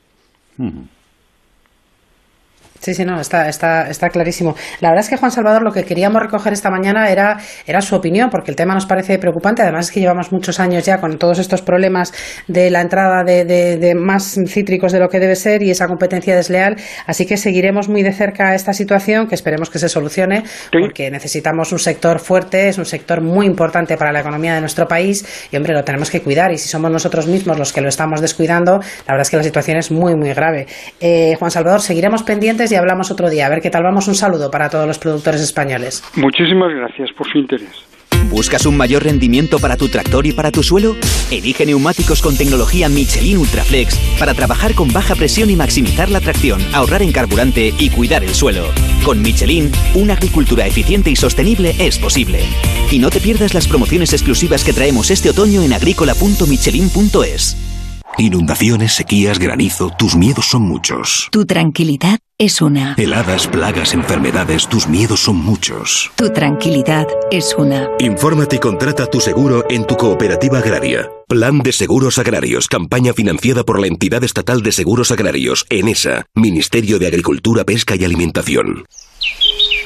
[2.83, 4.57] Sí, sí, no, está, está, está clarísimo.
[4.81, 7.95] La verdad es que Juan Salvador lo que queríamos recoger esta mañana era, era su
[7.95, 9.63] opinión, porque el tema nos parece preocupante.
[9.63, 12.13] Además es que llevamos muchos años ya con todos estos problemas
[12.49, 16.35] de la entrada de, de, más cítricos de lo que debe ser y esa competencia
[16.35, 16.75] desleal.
[17.07, 20.43] Así que seguiremos muy de cerca esta situación, que esperemos que se solucione,
[20.73, 24.89] porque necesitamos un sector fuerte, es un sector muy importante para la economía de nuestro
[24.89, 26.51] país y, hombre, lo tenemos que cuidar.
[26.51, 29.45] Y si somos nosotros mismos los que lo estamos descuidando, la verdad es que la
[29.45, 30.67] situación es muy, muy grave.
[31.01, 33.47] Eh, Juan Salvador, seguiremos pendientes y hablamos otro día.
[33.47, 34.09] A ver qué tal vamos.
[34.09, 36.03] Un saludo para todos los productores españoles.
[36.17, 37.93] Muchísimas gracias por su interés.
[38.31, 40.97] ¿Buscas un mayor rendimiento para tu tractor y para tu suelo?
[41.31, 46.63] Elige neumáticos con tecnología Michelin Ultraflex para trabajar con baja presión y maximizar la tracción,
[46.73, 48.65] ahorrar en carburante y cuidar el suelo.
[49.05, 52.41] Con Michelin, una agricultura eficiente y sostenible es posible.
[52.91, 57.72] Y no te pierdas las promociones exclusivas que traemos este otoño en agrícola.michelin.es.
[58.19, 61.29] Inundaciones, sequías, granizo, tus miedos son muchos.
[61.33, 62.95] Tu tranquilidad es una.
[62.99, 66.11] Heladas, plagas, enfermedades, tus miedos son muchos.
[66.17, 67.89] Tu tranquilidad es una.
[67.99, 71.11] Infórmate y contrata tu seguro en tu cooperativa agraria.
[71.27, 76.99] Plan de Seguros Agrarios, campaña financiada por la entidad estatal de seguros agrarios, ENESA, Ministerio
[76.99, 78.85] de Agricultura, Pesca y Alimentación.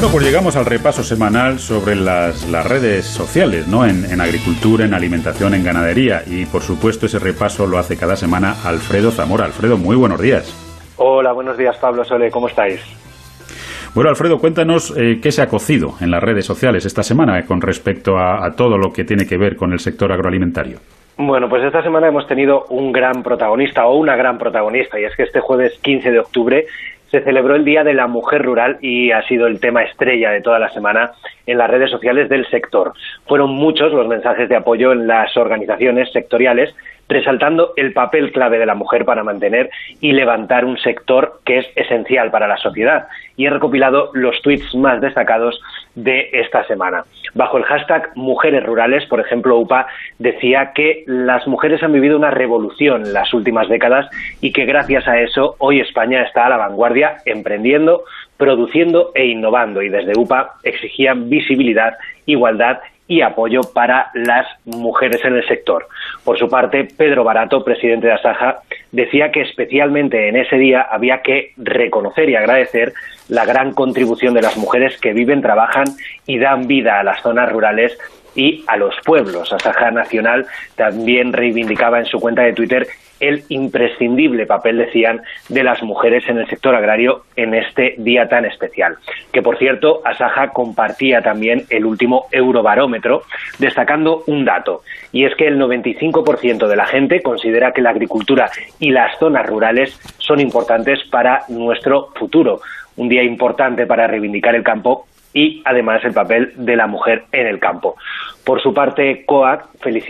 [0.00, 3.84] Bueno, pues llegamos al repaso semanal sobre las, las redes sociales, ¿no?
[3.84, 6.22] En, en, agricultura, en alimentación, en ganadería.
[6.26, 9.44] Y por supuesto, ese repaso lo hace cada semana Alfredo Zamora.
[9.44, 10.56] Alfredo, muy buenos días.
[10.96, 12.80] Hola, buenos días, Pablo Sole, ¿cómo estáis?
[13.94, 17.60] Bueno, Alfredo, cuéntanos eh, qué se ha cocido en las redes sociales esta semana con
[17.60, 20.78] respecto a, a todo lo que tiene que ver con el sector agroalimentario.
[21.18, 25.14] Bueno, pues esta semana hemos tenido un gran protagonista o una gran protagonista y es
[25.14, 26.66] que este jueves 15 de octubre
[27.10, 30.42] se celebró el Día de la Mujer Rural y ha sido el tema estrella de
[30.42, 31.12] toda la semana
[31.46, 32.92] en las redes sociales del sector.
[33.26, 36.74] Fueron muchos los mensajes de apoyo en las organizaciones sectoriales
[37.10, 39.68] resaltando el papel clave de la mujer para mantener
[40.00, 43.08] y levantar un sector que es esencial para la sociedad.
[43.36, 45.60] Y he recopilado los tweets más destacados
[45.94, 47.04] de esta semana.
[47.34, 49.86] Bajo el hashtag Mujeres Rurales, por ejemplo, UPA
[50.18, 54.08] decía que las mujeres han vivido una revolución en las últimas décadas
[54.40, 58.04] y que gracias a eso hoy España está a la vanguardia emprendiendo,
[58.36, 59.82] produciendo e innovando.
[59.82, 61.94] Y desde UPA exigían visibilidad,
[62.26, 62.78] igualdad
[63.10, 65.88] y apoyo para las mujeres en el sector.
[66.22, 68.60] Por su parte, Pedro Barato, presidente de Asaja,
[68.92, 72.92] decía que especialmente en ese día había que reconocer y agradecer
[73.28, 75.86] la gran contribución de las mujeres que viven, trabajan
[76.24, 77.98] y dan vida a las zonas rurales
[78.34, 79.52] y a los pueblos.
[79.52, 82.86] Asaja Nacional también reivindicaba en su cuenta de Twitter
[83.20, 88.46] el imprescindible papel, decían, de las mujeres en el sector agrario en este día tan
[88.46, 88.96] especial.
[89.32, 93.22] Que, por cierto, Asaja compartía también el último eurobarómetro,
[93.58, 98.50] destacando un dato, y es que el 95% de la gente considera que la agricultura
[98.78, 102.60] y las zonas rurales son importantes para nuestro futuro.
[102.96, 107.46] Un día importante para reivindicar el campo y además el papel de la mujer en
[107.46, 107.96] el campo.
[108.44, 109.64] Por su parte, COAC,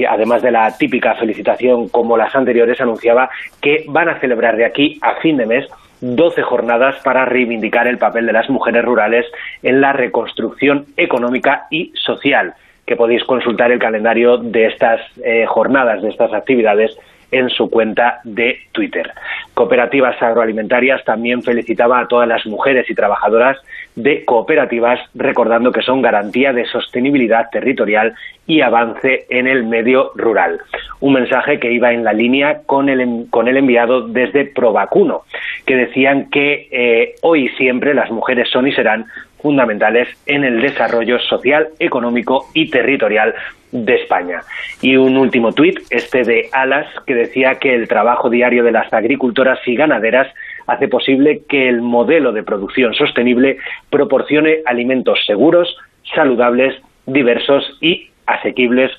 [0.08, 3.30] además de la típica felicitación como las anteriores, anunciaba
[3.60, 5.66] que van a celebrar de aquí a fin de mes
[6.00, 9.26] 12 jornadas para reivindicar el papel de las mujeres rurales
[9.62, 12.54] en la reconstrucción económica y social,
[12.86, 16.96] que podéis consultar el calendario de estas eh, jornadas, de estas actividades
[17.30, 19.12] en su cuenta de Twitter.
[19.54, 23.58] Cooperativas Agroalimentarias también felicitaba a todas las mujeres y trabajadoras
[23.96, 28.14] de cooperativas, recordando que son garantía de sostenibilidad territorial
[28.46, 30.60] y avance en el medio rural.
[31.00, 35.22] Un mensaje que iba en la línea con el, con el enviado desde Provacuno,
[35.66, 39.06] que decían que eh, hoy y siempre las mujeres son y serán
[39.40, 43.34] fundamentales en el desarrollo social, económico y territorial
[43.72, 44.42] de España.
[44.82, 48.92] Y un último tuit, este de Alas, que decía que el trabajo diario de las
[48.92, 50.28] agricultoras y ganaderas
[50.66, 53.58] hace posible que el modelo de producción sostenible
[53.90, 55.76] proporcione alimentos seguros,
[56.14, 56.74] saludables,
[57.06, 58.90] diversos y asequibles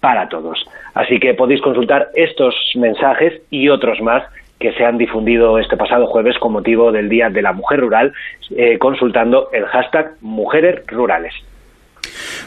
[0.00, 0.64] para todos.
[0.94, 4.24] Así que podéis consultar estos mensajes y otros más
[4.58, 8.12] que se han difundido este pasado jueves con motivo del Día de la Mujer Rural,
[8.56, 11.34] eh, consultando el hashtag Mujeres Rurales.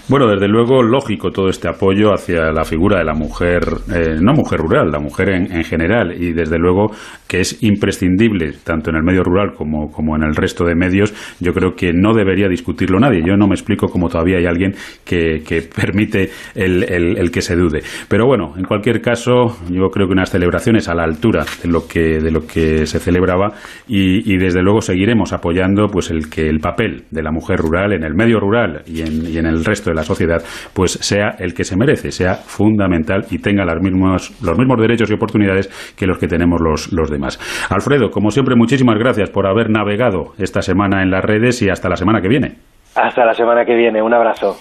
[0.08, 3.62] Bueno, desde luego, lógico todo este apoyo hacia la figura de la mujer,
[3.94, 6.92] eh, no mujer rural, la mujer en, general, y desde luego
[7.28, 11.14] que es imprescindible, tanto en el medio rural como, como en el resto de medios,
[11.40, 13.22] yo creo que no debería discutirlo nadie.
[13.26, 14.74] Yo no me explico cómo todavía hay alguien
[15.06, 15.42] que,
[15.76, 17.82] permite el, el, que se dude.
[18.08, 21.88] Pero bueno, en cualquier caso, yo creo que unas celebraciones a la altura de lo
[21.88, 23.54] que, de lo que se celebraba
[23.88, 27.94] y, y desde luego seguiremos apoyando pues el que el papel de la mujer rural
[27.94, 30.42] en el medio rural y en, y en el resto de la sociedad,
[30.74, 35.10] pues sea el que se merece, sea fundamental y tenga los mismos, los mismos derechos
[35.12, 37.40] y oportunidades que los que tenemos los, los demás.
[37.70, 41.90] Alfredo, como siempre, muchísimas gracias por haber navegado esta semana en las redes y hasta
[41.90, 42.56] la semana que viene.
[42.96, 44.58] Hasta la semana que viene, un abrazo.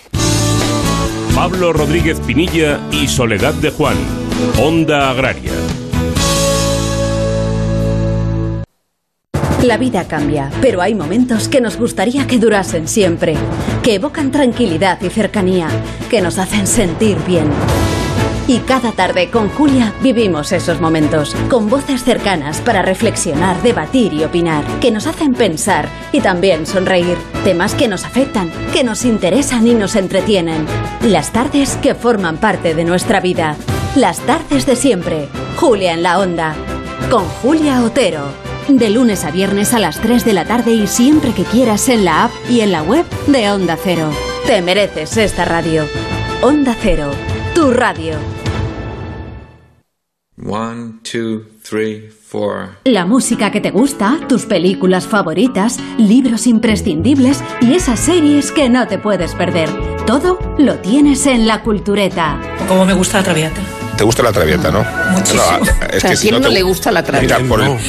[1.34, 3.96] Pablo Rodríguez Pinilla y Soledad de Juan,
[4.60, 5.52] Onda Agraria.
[9.62, 13.34] La vida cambia, pero hay momentos que nos gustaría que durasen siempre,
[13.82, 15.68] que evocan tranquilidad y cercanía,
[16.08, 17.44] que nos hacen sentir bien.
[18.48, 24.24] Y cada tarde con Julia vivimos esos momentos, con voces cercanas para reflexionar, debatir y
[24.24, 27.18] opinar, que nos hacen pensar y también sonreír.
[27.44, 30.64] Temas que nos afectan, que nos interesan y nos entretienen.
[31.02, 33.56] Las tardes que forman parte de nuestra vida.
[33.94, 35.28] Las tardes de siempre.
[35.56, 36.54] Julia en la onda.
[37.10, 38.49] Con Julia Otero.
[38.70, 42.04] De lunes a viernes a las 3 de la tarde y siempre que quieras en
[42.04, 44.10] la app y en la web de Onda Cero.
[44.46, 45.86] Te mereces esta radio.
[46.40, 47.10] Onda Cero,
[47.52, 48.14] tu radio.
[50.46, 52.76] One, two, three, four.
[52.84, 58.86] La música que te gusta, tus películas favoritas, libros imprescindibles y esas series que no
[58.86, 59.68] te puedes perder.
[60.06, 62.40] Todo lo tienes en la cultureta.
[62.68, 64.82] Como me gusta la traviata te gusta la traviata, ¿no?
[65.10, 65.42] Muchísimo.
[65.92, 67.38] es que ¿A quién no, le gusta la traviata?
[67.38, 67.48] Mira,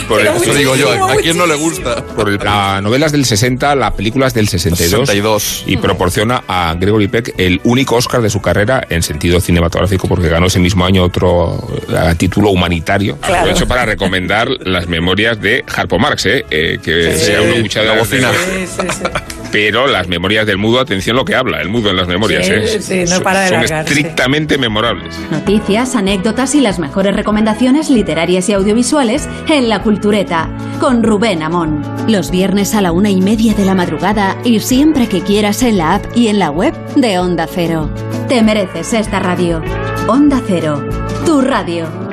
[0.09, 2.03] por, el, eso digo yo, ¿a quién no le gusta?
[2.03, 5.63] Por el, la novela es del 60, la película es del 62, 62.
[5.67, 10.27] y proporciona a Gregory Peck el único Oscar de su carrera en sentido cinematográfico porque
[10.27, 11.65] ganó ese mismo año otro
[11.97, 13.15] a título humanitario.
[13.21, 13.45] Claro.
[13.45, 16.45] Lo he hecho para recomendar las memorias de Harpo Marx, ¿eh?
[16.51, 18.31] eh que sí, sea uno mucha de la bocina.
[18.33, 21.97] Sí, sí, sí pero las memorias del mudo, atención lo que habla, el mudo en
[21.97, 22.81] las memorias, sí, ¿eh?
[22.81, 25.19] Sí, no para de son estrictamente memorables.
[25.31, 31.41] Noticias, anécdotas y las mejores mejores recomendaciones literarias y audiovisuales en La Cultureta, con Rubén
[31.41, 31.81] Amón.
[32.09, 35.77] Los viernes a la una y media de la madrugada y siempre que quieras en
[35.77, 37.89] la app y en la web de Onda Cero.
[38.27, 39.61] Te mereces esta radio.
[40.09, 40.85] Onda Cero,
[41.25, 42.10] tu radio.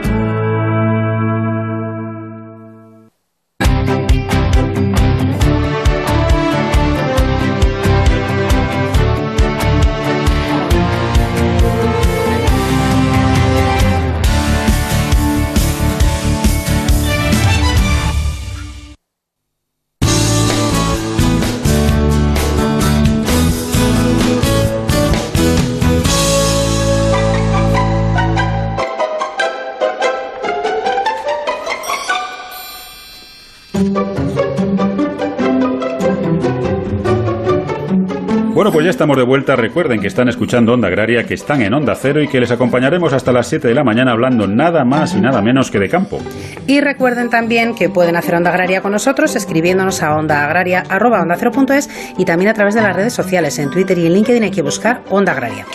[38.88, 39.54] Ya estamos de vuelta.
[39.54, 43.12] Recuerden que están escuchando Onda Agraria, que están en Onda Cero y que les acompañaremos
[43.12, 46.18] hasta las 7 de la mañana hablando nada más y nada menos que de campo.
[46.66, 52.50] Y recuerden también que pueden hacer Onda Agraria con nosotros escribiéndonos a ondaagraria.es y también
[52.50, 53.58] a través de las redes sociales.
[53.58, 55.66] En Twitter y en LinkedIn hay que buscar Onda Agraria.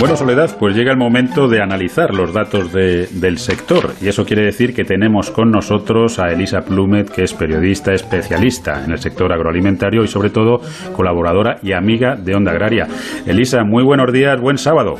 [0.00, 3.92] Bueno, Soledad, pues llega el momento de analizar los datos de- del sector.
[4.00, 8.82] Y eso quiere decir que tenemos con nosotros a Elisa Plumet, que es periodista especialista
[8.84, 10.60] en el sector agroalimentario y sobre todo
[10.96, 12.86] colaboradora y amiga de Onda Agraria.
[13.26, 14.96] Elisa, muy buenos días, buen sábado.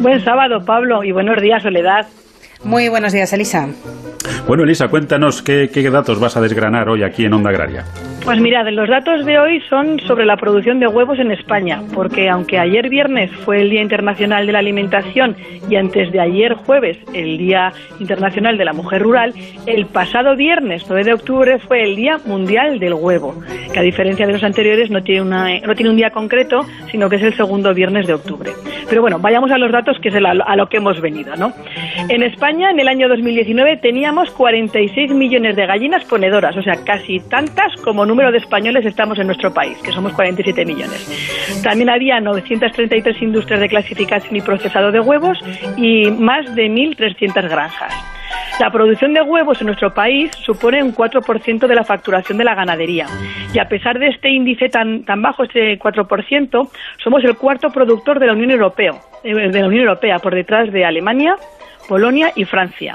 [0.00, 2.06] Buen sábado, Pablo, y buenos días, Soledad.
[2.64, 3.68] Muy buenos días, Elisa.
[4.46, 7.84] Bueno, Elisa, cuéntanos qué, qué datos vas a desgranar hoy aquí en Onda Agraria.
[8.24, 12.30] Pues mirad, los datos de hoy son sobre la producción de huevos en España, porque
[12.30, 15.36] aunque ayer viernes fue el Día Internacional de la Alimentación
[15.68, 17.70] y antes de ayer jueves el Día
[18.00, 19.34] Internacional de la Mujer Rural,
[19.66, 23.34] el pasado viernes 9 de octubre fue el Día Mundial del Huevo,
[23.70, 27.10] que a diferencia de los anteriores no tiene, una, no tiene un día concreto, sino
[27.10, 28.52] que es el segundo viernes de octubre.
[28.88, 31.52] Pero bueno, vayamos a los datos que es el- a lo que hemos venido, ¿no?
[32.08, 37.20] En España, en el año 2019, teníamos 46 millones de gallinas ponedoras, o sea, casi
[37.28, 41.60] tantas como número de españoles estamos en nuestro país, que somos 47 millones.
[41.64, 45.36] También había 933 industrias de clasificación y procesado de huevos
[45.76, 47.92] y más de 1.300 granjas.
[48.60, 52.54] La producción de huevos en nuestro país supone un 4% de la facturación de la
[52.54, 53.06] ganadería.
[53.52, 56.68] Y a pesar de este índice tan, tan bajo, este 4%,
[57.02, 58.92] somos el cuarto productor de la Unión Europea,
[59.24, 61.34] eh, de la Unión Europea por detrás de Alemania,
[61.88, 62.94] Polonia y Francia.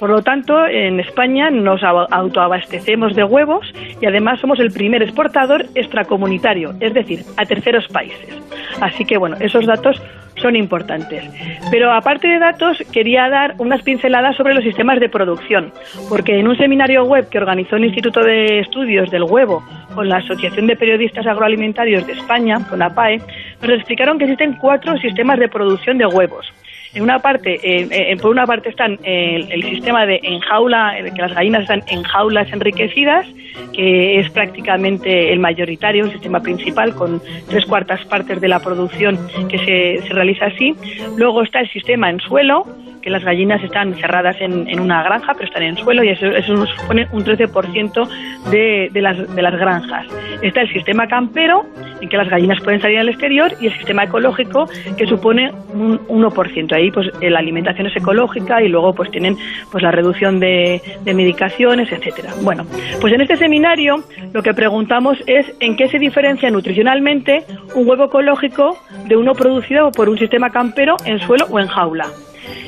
[0.00, 3.70] Por lo tanto, en España nos au- autoabastecemos de huevos
[4.00, 8.34] y además somos el primer exportador extracomunitario, es decir, a terceros países.
[8.80, 10.00] Así que, bueno, esos datos
[10.36, 11.22] son importantes.
[11.70, 15.70] Pero aparte de datos, quería dar unas pinceladas sobre los sistemas de producción,
[16.08, 19.62] porque en un seminario web que organizó el Instituto de Estudios del Huevo
[19.94, 23.18] con la Asociación de Periodistas Agroalimentarios de España, con APAE,
[23.60, 26.50] nos explicaron que existen cuatro sistemas de producción de huevos.
[26.92, 31.14] En una parte, eh, por una parte están eh, el, el sistema de enjaula, en
[31.14, 33.26] que las gallinas están en jaulas enriquecidas,
[33.72, 39.18] que es prácticamente el mayoritario, el sistema principal, con tres cuartas partes de la producción
[39.48, 40.74] que se, se realiza así.
[41.16, 42.66] Luego está el sistema en suelo,
[43.00, 46.26] que las gallinas están cerradas en, en una granja, pero están en suelo y eso,
[46.26, 48.08] eso supone un 13%
[48.50, 50.06] de, de, las, de las granjas.
[50.42, 51.64] Está el sistema campero,
[52.00, 55.98] en que las gallinas pueden salir al exterior, y el sistema ecológico, que supone un
[56.06, 56.72] 1%.
[56.80, 59.36] Ahí pues eh, la alimentación es ecológica y luego pues tienen
[59.70, 62.30] pues la reducción de, de medicaciones, etcétera.
[62.42, 62.64] Bueno,
[63.00, 64.02] pues en este seminario
[64.32, 69.90] lo que preguntamos es en qué se diferencia nutricionalmente un huevo ecológico de uno producido
[69.92, 72.06] por un sistema campero en suelo o en jaula.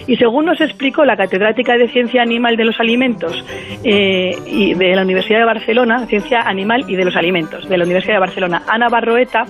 [0.06, 3.44] Y según nos explicó la catedrática de Ciencia Animal de los Alimentos
[3.84, 7.84] eh, y de la Universidad de Barcelona, Ciencia Animal y de los Alimentos, de la
[7.84, 9.44] Universidad de Barcelona, Ana Barroeta,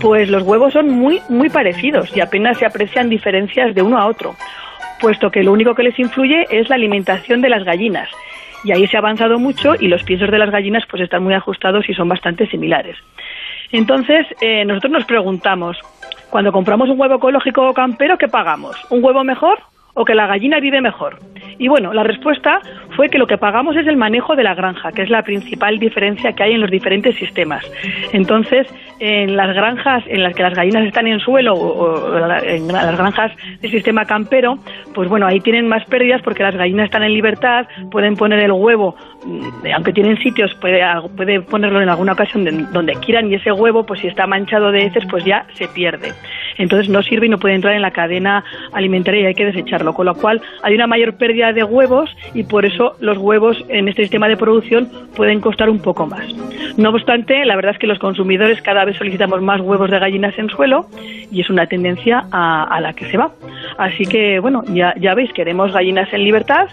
[0.00, 4.06] pues los huevos son muy, muy parecidos y apenas se aprecian diferencias de uno a
[4.06, 4.34] otro,
[5.00, 8.08] puesto que lo único que les influye es la alimentación de las gallinas.
[8.64, 11.34] Y ahí se ha avanzado mucho y los piensos de las gallinas pues están muy
[11.34, 12.96] ajustados y son bastante similares.
[13.72, 15.78] Entonces, eh, nosotros nos preguntamos,
[16.36, 18.76] cuando compramos un huevo ecológico o campero, ¿qué pagamos?
[18.90, 19.58] ¿Un huevo mejor
[19.96, 21.18] o que la gallina vive mejor?
[21.58, 22.60] Y bueno, la respuesta
[22.94, 25.78] fue que lo que pagamos es el manejo de la granja, que es la principal
[25.78, 27.64] diferencia que hay en los diferentes sistemas.
[28.12, 28.66] Entonces,
[29.00, 33.32] en las granjas en las que las gallinas están en suelo o, en las granjas
[33.60, 34.58] del sistema campero,
[34.94, 38.52] pues bueno, ahí tienen más pérdidas porque las gallinas están en libertad, pueden poner el
[38.52, 38.94] huevo,
[39.24, 40.80] mm, aunque tienen sitios, puede,
[41.16, 44.70] puede ponerlo en alguna ocasión de- donde quieran y ese huevo, pues si está manchado
[44.70, 46.12] de heces, pues ya se pierde.
[46.58, 49.94] Entonces no sirve y no puede entrar en la cadena alimentaria y hay que desecharlo.
[49.94, 53.88] Con lo cual hay una mayor pérdida de huevos y por eso los huevos en
[53.88, 56.26] este sistema de producción pueden costar un poco más.
[56.76, 60.38] No obstante, la verdad es que los consumidores cada vez solicitamos más huevos de gallinas
[60.38, 60.86] en suelo
[61.30, 63.32] y es una tendencia a, la que se va.
[63.78, 66.68] Así que, bueno, ya, ya veis, queremos gallinas en libertad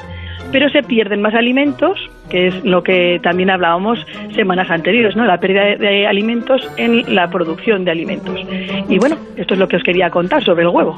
[0.51, 1.97] pero se pierden más alimentos,
[2.29, 3.99] que es lo que también hablábamos
[4.35, 5.25] semanas anteriores, ¿no?
[5.25, 8.39] La pérdida de, alimentos en la producción de alimentos.
[8.89, 10.97] Y bueno, esto es lo que os quería contar sobre el huevo.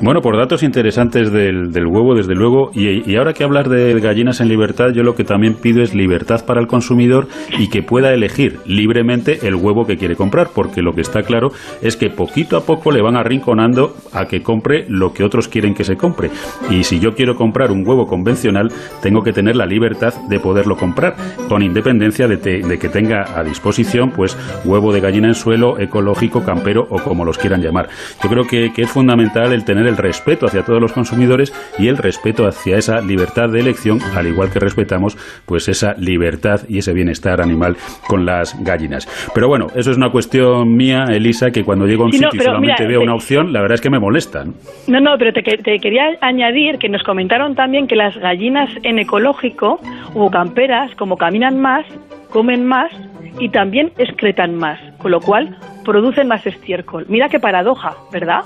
[0.00, 4.48] Bueno, por datos interesantes del, huevo, desde luego, y, ahora que hablar de gallinas en
[4.48, 8.58] libertad, yo lo que también pido es libertad para el consumidor y que pueda elegir
[8.66, 11.50] libremente el huevo que quiere comprar, porque lo que está claro
[11.82, 15.74] es que poquito a poco le van arrinconando a que compre lo que otros quieren
[15.74, 16.30] que se compre.
[16.68, 18.71] Y si yo quiero comprar un huevo convencional,
[19.02, 21.14] tengo que tener la libertad de poderlo comprar,
[21.48, 26.86] con independencia de, que tenga a disposición pues huevo de gallina en suelo, ecológico, campero
[26.90, 27.88] o como los quieran llamar.
[28.22, 31.88] Yo creo que, que es fundamental el tener el respeto hacia todos los consumidores y
[31.88, 35.16] el respeto hacia esa libertad de elección, al igual que respetamos
[35.46, 39.06] pues esa libertad y ese bienestar animal con las gallinas.
[39.34, 42.38] Pero bueno, eso es una cuestión mía, Elisa, que cuando llego a un sitio y
[42.40, 44.44] solamente veo una opción, la verdad es que me molesta.
[44.88, 48.98] No, no, pero te, te quería añadir que nos comentaron también que las gallinas en
[48.98, 49.80] ecológico
[50.14, 51.84] o camperas, como caminan más,
[52.30, 52.90] comen más
[53.38, 57.06] y también excretan más, con lo cual producen más estiércol.
[57.08, 58.40] Mira qué paradoja, ¿verdad?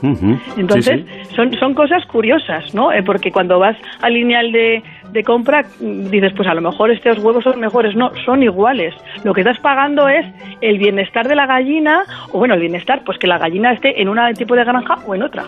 [0.56, 1.04] Entonces,
[1.34, 2.92] Son, son cosas curiosas, ¿no?
[2.92, 6.90] Eh, porque cuando vas al lineal de, de compra, mm, dices, pues a lo mejor
[6.90, 7.94] estos huevos son mejores.
[7.94, 8.94] No, son iguales.
[9.24, 10.26] Lo que estás pagando es
[10.60, 14.08] el bienestar de la gallina, o bueno, el bienestar, pues que la gallina esté en
[14.08, 15.44] un tipo de granja o en otra.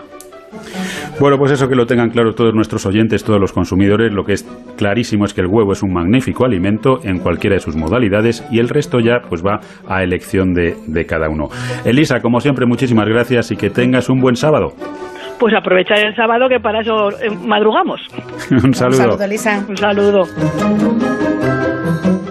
[1.19, 4.33] Bueno, pues eso que lo tengan claro todos nuestros oyentes, todos los consumidores, lo que
[4.33, 4.43] es
[4.77, 8.59] clarísimo es que el huevo es un magnífico alimento en cualquiera de sus modalidades y
[8.59, 11.49] el resto ya pues va a elección de, cada uno.
[11.83, 14.69] Elisa, como siempre, muchísimas gracias y que tengas un buen sábado.
[15.39, 17.99] Pues aprovechar el sábado que para eso eh, madrugamos.
[18.51, 18.97] un saludo.
[18.97, 19.65] Un saludo, Elisa.
[19.67, 20.23] Un saludo.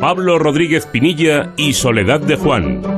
[0.00, 2.97] Pablo Rodríguez Pinilla y Soledad de Juan.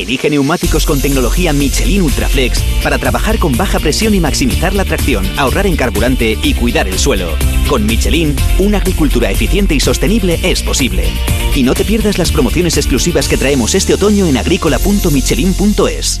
[0.00, 5.26] Elige neumáticos con tecnología Michelin Ultraflex para trabajar con baja presión y maximizar la tracción,
[5.36, 7.36] ahorrar en carburante y cuidar el suelo.
[7.68, 11.04] Con Michelin, una agricultura eficiente y sostenible es posible.
[11.54, 16.20] Y no te pierdas las promociones exclusivas que traemos este otoño en agrícola.michelin.es.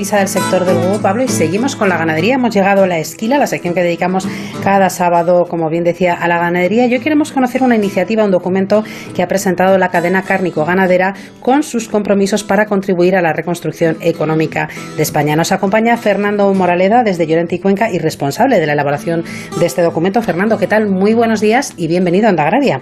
[0.00, 2.36] Del sector del huevo, Pablo, y seguimos con la ganadería.
[2.36, 4.26] Hemos llegado a la esquila, la sección que dedicamos
[4.64, 6.86] cada sábado, como bien decía, a la ganadería.
[6.86, 8.82] Y hoy queremos conocer una iniciativa, un documento
[9.14, 14.68] que ha presentado la cadena cárnico-ganadera con sus compromisos para contribuir a la reconstrucción económica
[14.96, 15.36] de España.
[15.36, 19.22] Nos acompaña Fernando Moraleda desde Llorente y Cuenca y responsable de la elaboración
[19.60, 20.22] de este documento.
[20.22, 20.86] Fernando, ¿qué tal?
[20.86, 22.80] Muy buenos días y bienvenido a Onda Agraria.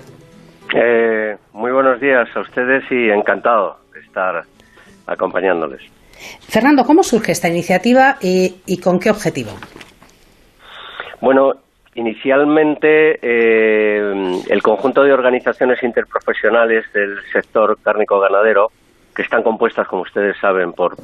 [0.73, 4.45] Eh, muy buenos días a ustedes y encantado de estar
[5.09, 5.98] acompañándoles.
[6.49, 9.51] Fernando, ¿cómo surge esta iniciativa y, con qué objetivo?
[11.21, 11.55] Bueno,
[11.95, 18.71] inicialmente eh, el conjunto de organizaciones interprofesionales del sector cárnico-ganadero,
[19.14, 20.97] que están compuestas, como ustedes saben, por,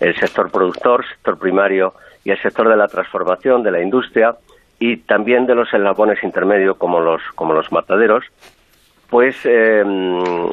[0.00, 4.34] el sector productor, sector primario y el sector de la transformación de la industria,
[4.80, 8.24] y también de los eslabones intermedios como los, como los mataderos,
[9.10, 9.84] pues eh,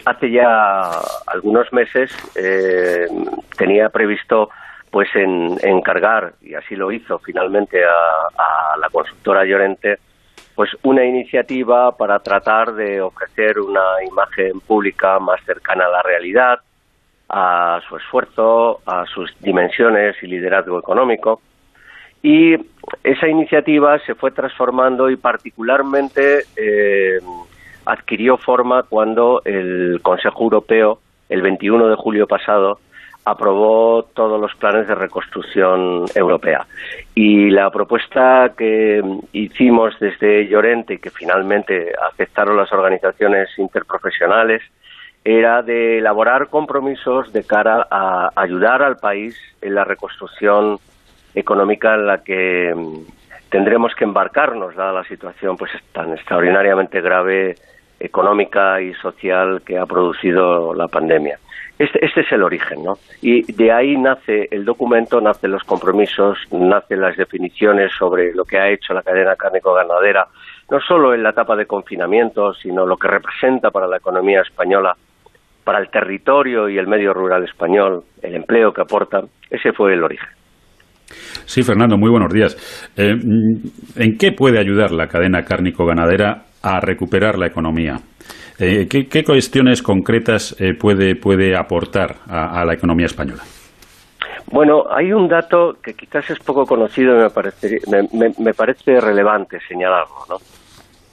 [0.05, 0.89] hace ya
[1.37, 3.07] algunos meses eh,
[3.57, 4.49] tenía previsto
[4.89, 9.97] pues en, encargar, y así lo hizo finalmente a, la consultora Llorente,
[10.55, 16.59] pues una iniciativa para tratar de ofrecer una imagen pública más cercana a la realidad,
[17.29, 21.41] a su esfuerzo, a sus dimensiones y liderazgo económico.
[22.23, 22.55] Y
[23.03, 27.19] esa iniciativa se fue transformando y particularmente eh,
[27.85, 30.99] adquirió forma cuando el Consejo Europeo,
[31.29, 32.79] el 21 de julio pasado,
[33.27, 36.65] aprobó todos los planes de reconstrucción europea.
[37.13, 39.01] Y la propuesta que
[39.33, 44.61] hicimos desde Llorente y que finalmente aceptaron las organizaciones interprofesionales
[45.25, 50.77] era de elaborar compromisos de cara a ayudar al país en la reconstrucción
[51.35, 52.73] económica en la que
[53.49, 57.55] tendremos que embarcarnos, dada la situación pues tan extraordinariamente grave
[57.99, 61.37] económica y social que ha producido la pandemia.
[61.79, 62.93] Este, este, es el origen, ¿no?
[63.21, 68.57] Y de ahí nace el documento, nacen los compromisos, nacen las definiciones sobre lo que
[68.57, 70.25] ha hecho la cadena cárnico-ganadera,
[70.71, 74.95] no solo en la etapa de confinamiento, sino lo que representa para la economía española,
[75.63, 79.21] para el territorio y el medio rural español, el empleo que aporta.
[79.51, 80.29] Ese fue el origen.
[81.45, 82.91] Sí, Fernando, muy buenos días.
[82.97, 83.13] Eh,
[83.95, 87.99] ¿En qué puede ayudar la cadena cárnico-ganadera a recuperar la economía?
[88.59, 93.43] Eh, ¿qué, cuestiones concretas eh, puede, puede aportar a, la economía española?
[94.51, 97.77] Bueno, hay un dato que quizás es poco conocido y me parece,
[98.39, 100.35] me, parece relevante señalarlo, ¿no?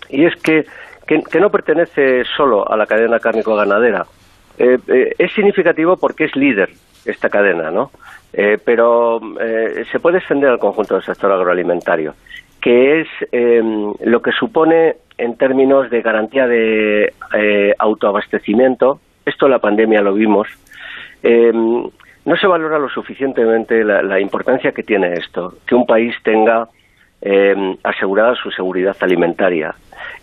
[0.09, 0.65] Y es que,
[1.07, 4.05] que, no pertenece solo a la cadena cárnico-ganadera.
[4.57, 4.79] Eh,
[5.19, 6.71] es significativo porque es líder
[7.05, 7.91] esta cadena, ¿no?
[8.65, 9.21] pero
[9.93, 12.15] se puede extender al conjunto del sector agroalimentario,
[12.65, 13.09] que es
[14.01, 19.01] lo que supone en términos de garantía de eh, autoabastecimiento.
[19.27, 20.49] Esto la pandemia lo vimos.
[21.23, 21.85] Em,
[22.25, 26.67] no se valora lo suficientemente la, importancia que tiene esto, que un país tenga
[27.21, 29.75] em, asegurada su seguridad alimentaria.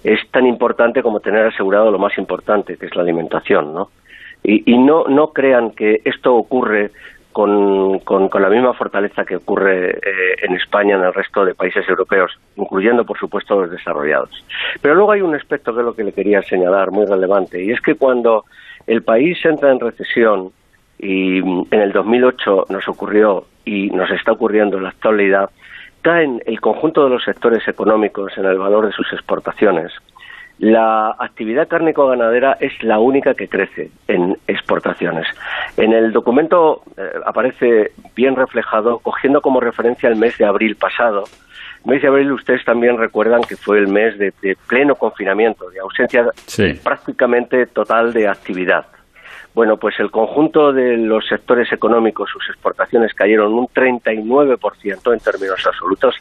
[0.04, 3.92] Es tan importante como tener asegurado lo más importante, que es la alimentación, ¿no?
[4.44, 6.90] Y, y no, no crean que esto ocurre
[7.32, 11.88] con, con, la misma fortaleza que ocurre eh, en España, en el resto de países
[11.88, 14.46] europeos, incluyendo, por supuesto, los desarrollados.
[14.82, 17.72] Pero luego hay un aspecto que es lo que le quería señalar, muy relevante, y
[17.72, 18.46] es que cuando
[18.88, 20.52] el país entra en recesión,
[21.00, 25.50] y en el 2008 nos ocurrió y nos está ocurriendo en la actualidad,
[26.02, 29.92] caen el conjunto de los sectores económicos en el valor de sus exportaciones
[30.62, 35.26] la actividad cárnico-ganadera es la única que crece en exportaciones.
[35.76, 41.24] En el documento eh, aparece bien reflejado, cogiendo como referencia el mes de abril pasado.
[41.84, 44.32] El mes de abril ustedes también recuerdan que fue el mes de,
[44.70, 46.28] pleno confinamiento, de ausencia
[46.84, 48.86] prácticamente total de actividad.
[49.54, 55.68] Bueno, pues el conjunto de los sectores económicos, sus exportaciones cayeron un 39% en términos
[55.68, 56.16] absolutos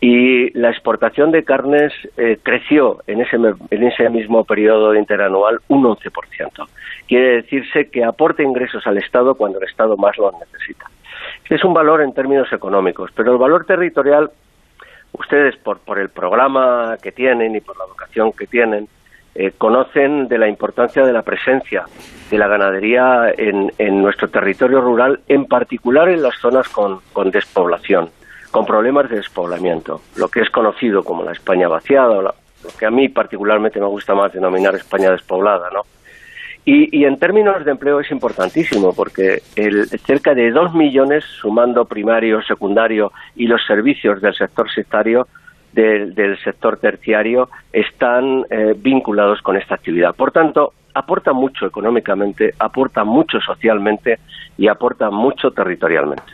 [0.00, 5.84] y la exportación de carnes eh, creció en ese, en ese mismo periodo interanual un
[5.84, 6.68] 11%.
[7.08, 10.86] Quiere decirse que aporta ingresos al Estado cuando el Estado más lo necesita.
[11.50, 14.30] Es un valor en términos económicos, pero el valor territorial,
[15.12, 18.86] ustedes por, por el programa que tienen y por la vocación que tienen,
[19.40, 21.84] eh, conocen de la importancia de la presencia
[22.28, 28.10] de la ganadería en, nuestro territorio rural, en particular en las zonas con, despoblación,
[28.50, 32.34] con problemas de despoblamiento, lo que es conocido como la España vaciada, o lo
[32.76, 35.82] que a mí particularmente me gusta más denominar España despoblada, ¿no?
[36.64, 42.42] Y, en términos de empleo es importantísimo porque el, cerca de dos millones, sumando primario,
[42.42, 45.28] secundario y los servicios del sector sectario,
[45.72, 50.14] del, sector terciario están eh, vinculados con esta actividad.
[50.14, 54.18] Por tanto, aporta mucho económicamente, aporta mucho socialmente
[54.56, 56.32] y aporta mucho territorialmente.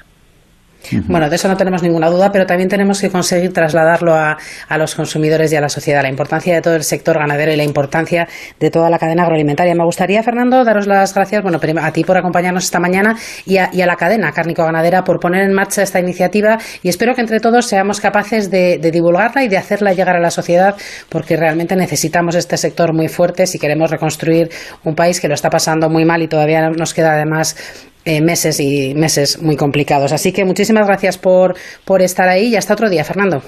[1.07, 4.37] Bueno, de eso no tenemos ninguna duda, pero también tenemos que conseguir trasladarlo a,
[4.79, 7.65] los consumidores y a la sociedad, la importancia de todo el sector ganadero y la
[7.65, 8.29] importancia
[8.59, 9.75] de toda la cadena agroalimentaria.
[9.75, 13.17] Me gustaría, Fernando, daros las gracias bueno, a ti por acompañarnos esta mañana
[13.47, 17.41] y a, la cadena cárnico-ganadera por poner en marcha esta iniciativa y espero que entre
[17.41, 20.75] todos seamos capaces de, de divulgarla y de hacerla llegar a la sociedad
[21.09, 24.51] porque realmente necesitamos este sector muy fuerte si queremos reconstruir
[24.85, 27.57] un país que lo está pasando muy mal y todavía nos queda además
[28.05, 30.13] eh, meses y meses muy complicados.
[30.13, 33.43] Así que muchísimas gracias por, por estar ahí y hasta otro día, Fernando.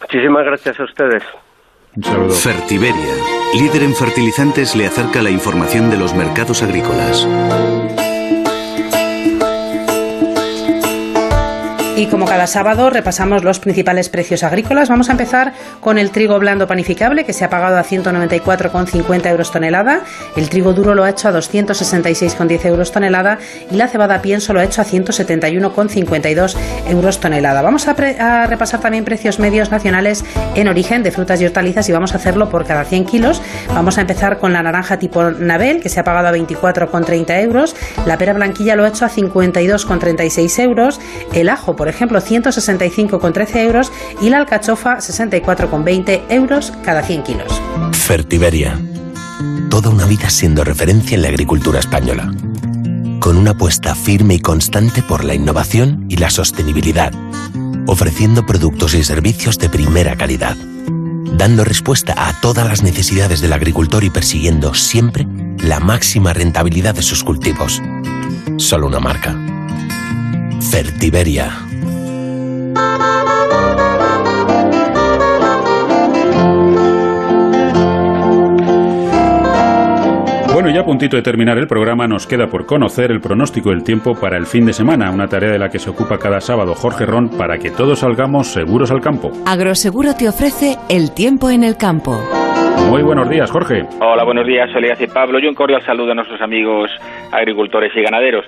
[0.00, 1.22] Muchísimas gracias a ustedes.
[2.42, 3.14] Fertiberia,
[3.54, 7.26] líder en fertilizantes, le acerca la información de los mercados agrícolas.
[11.98, 16.38] Y como cada sábado repasamos los principales precios agrícolas, vamos a empezar con el trigo
[16.38, 20.02] blando panificable que se ha pagado a 194,50 euros tonelada,
[20.36, 23.38] el trigo duro lo ha hecho a 266,10 euros tonelada
[23.68, 26.54] y la cebada pienso lo ha hecho a 171,52
[26.86, 27.62] euros tonelada.
[27.62, 30.24] Vamos a, repasar también precios medios nacionales
[30.54, 33.42] en origen de frutas y hortalizas y vamos a hacerlo por cada 100 kilos.
[33.74, 37.74] Vamos a empezar con la naranja tipo Nabel que se ha pagado a 24,30 euros,
[38.06, 41.00] la pera blanquilla lo ha hecho a 52,36 euros,
[41.32, 47.62] el ajo por ejemplo 165,13 euros y la alcachofa 64,20 euros cada 100 kilos.
[47.92, 48.78] Fertiberia.
[49.70, 52.32] Toda una vida siendo referencia en la agricultura española.
[53.20, 57.12] Con una apuesta firme y constante por la innovación y la sostenibilidad.
[57.86, 60.56] Ofreciendo productos y servicios de primera calidad.
[61.36, 65.26] Dando respuesta a todas las necesidades del agricultor y persiguiendo siempre
[65.58, 67.82] la máxima rentabilidad de sus cultivos.
[68.56, 69.36] Solo una marca.
[70.70, 71.67] Fertiberia.
[80.78, 84.14] Ya a puntito de terminar el programa, nos queda por conocer el pronóstico del tiempo
[84.14, 87.04] para el fin de semana, una tarea de la que se ocupa cada sábado Jorge
[87.04, 89.32] Ron para que todos salgamos seguros al campo.
[89.44, 92.12] Agroseguro te ofrece el tiempo en el campo.
[92.90, 93.86] Muy buenos días, Jorge.
[94.00, 95.40] Hola, buenos días, Solías y Pablo.
[95.40, 96.92] Y un cordial saludo a nuestros amigos
[97.32, 98.44] agricultores y ganaderos.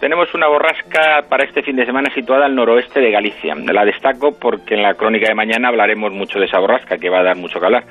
[0.00, 3.54] Tenemos una borrasca para este fin de semana situada al noroeste de Galicia.
[3.56, 7.20] La destaco porque en la crónica de mañana hablaremos mucho de esa borrasca, que va
[7.20, 7.84] a dar mucho que hablar.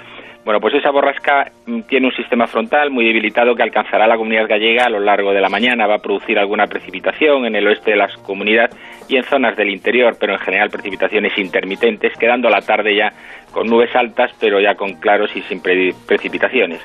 [0.43, 1.51] Bueno, pues esa borrasca
[1.87, 5.39] tiene un sistema frontal muy debilitado que alcanzará la comunidad gallega a lo largo de
[5.39, 5.87] la mañana.
[5.87, 8.69] Va a producir alguna precipitación en el oeste de la comunidad
[9.07, 13.13] y en zonas del interior, pero en general precipitaciones intermitentes, quedando la tarde ya
[13.53, 16.81] con nubes altas, pero ya con claros y sin precipitaciones.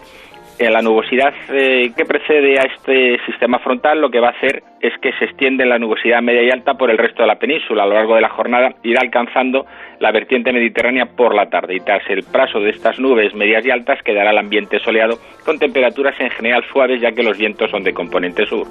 [0.58, 4.92] La nubosidad eh, que precede a este sistema frontal lo que va a hacer es
[5.00, 7.84] que se extiende la nubosidad media y alta por el resto de la península.
[7.84, 9.66] A lo largo de la jornada irá alcanzando
[10.00, 13.70] la vertiente mediterránea por la tarde y tras el paso de estas nubes medias y
[13.70, 17.84] altas quedará el ambiente soleado con temperaturas en general suaves ya que los vientos son
[17.84, 18.66] de componente sur.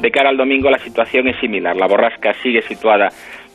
[0.00, 1.74] De cara al domingo la situación es similar.
[1.76, 3.08] La borrasca sigue situada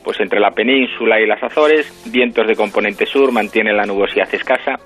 [0.04, 4.78] pues entre la península y las Azores, vientos de componente sur mantienen la nubosidad escasa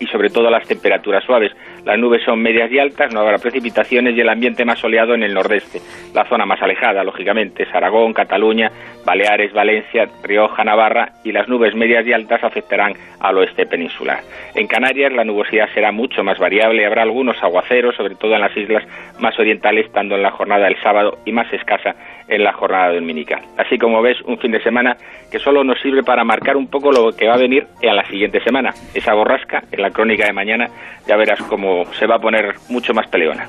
[0.00, 1.52] y sobre todo las temperaturas suaves.
[1.84, 5.22] Las nubes son medias y altas, no habrá precipitaciones y el ambiente más soleado en
[5.22, 5.80] el nordeste.
[6.14, 8.70] La zona más alejada, lógicamente, es Aragón, Cataluña,
[9.04, 14.20] Baleares, Valencia, Rioja, Navarra y las nubes medias y altas afectarán al oeste peninsular.
[14.54, 18.56] En Canarias la nubosidad será mucho más variable, habrá algunos aguaceros, sobre todo en las
[18.56, 18.84] islas
[19.20, 21.94] más orientales, tanto en la jornada del sábado y más escasa
[22.28, 23.40] en la jornada dominical.
[23.56, 24.96] Así como ves, un fin de semana
[25.30, 28.04] que solo nos sirve para marcar un poco lo que va a venir en la
[28.06, 28.70] siguiente semana.
[28.94, 30.68] Esa borrasca, en la crónica de mañana,
[31.06, 33.46] ya verás cómo se va a poner mucho más peleona.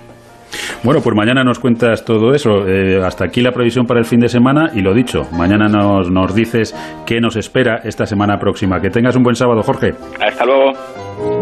[0.83, 2.67] Bueno, pues mañana nos cuentas todo eso.
[2.67, 6.09] Eh, hasta aquí la previsión para el fin de semana y lo dicho, mañana nos,
[6.09, 6.73] nos dices
[7.05, 8.79] qué nos espera esta semana próxima.
[8.79, 9.93] Que tengas un buen sábado, Jorge.
[10.21, 10.71] Hasta luego.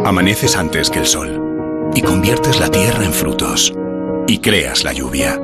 [0.05, 3.73] Amaneces antes que el sol y conviertes la tierra en frutos
[4.27, 5.37] y creas la lluvia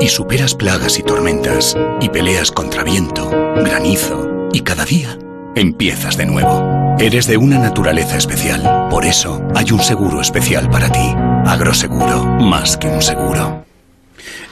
[0.00, 5.18] y superas plagas y tormentas y peleas contra viento, granizo y cada día
[5.54, 6.96] empiezas de nuevo.
[6.98, 11.14] Eres de una naturaleza especial, por eso hay un seguro especial para ti.
[11.46, 13.64] Agroseguro, más que un seguro.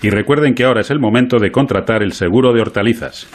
[0.03, 3.27] Y recuerden que ahora es el momento de contratar el seguro de hortalizas.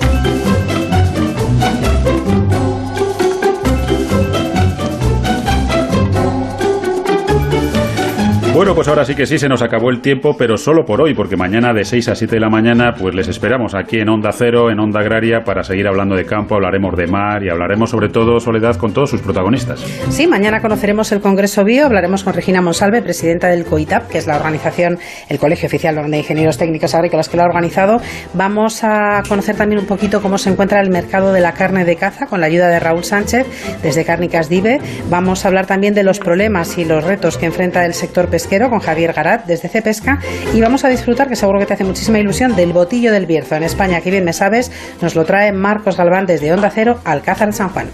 [8.60, 11.14] Bueno, pues ahora sí que sí, se nos acabó el tiempo, pero solo por hoy,
[11.14, 14.32] porque mañana de 6 a 7 de la mañana, pues les esperamos aquí en Onda
[14.34, 18.10] Cero, en Onda Agraria, para seguir hablando de campo, hablaremos de mar y hablaremos sobre
[18.10, 19.80] todo, Soledad, con todos sus protagonistas.
[20.10, 24.28] Sí, mañana conoceremos el Congreso Bio, hablaremos con Regina Monsalve, presidenta del COITAP, que es
[24.28, 24.99] la organización,
[25.30, 28.01] el Colegio Oficial de Ingenieros Técnicos Agrícolas que lo ha organizado.
[28.34, 31.95] Vamos a conocer también un poquito cómo se encuentra el mercado de la carne de
[31.95, 33.47] caza, con la ayuda de Raúl Sánchez,
[33.82, 34.82] desde Cárnicas Dive.
[35.10, 38.49] Vamos a hablar también de los problemas y los retos que enfrenta el sector pesquero
[38.50, 40.20] con Javier Garat desde Cepesca
[40.56, 43.56] y vamos a disfrutar, que seguro que te hace muchísima ilusión, del botillo del Bierzo
[43.56, 44.72] en España, que bien me sabes,
[45.02, 47.89] nos lo trae Marcos Galván desde Onda Cero, Alcázar San Juan.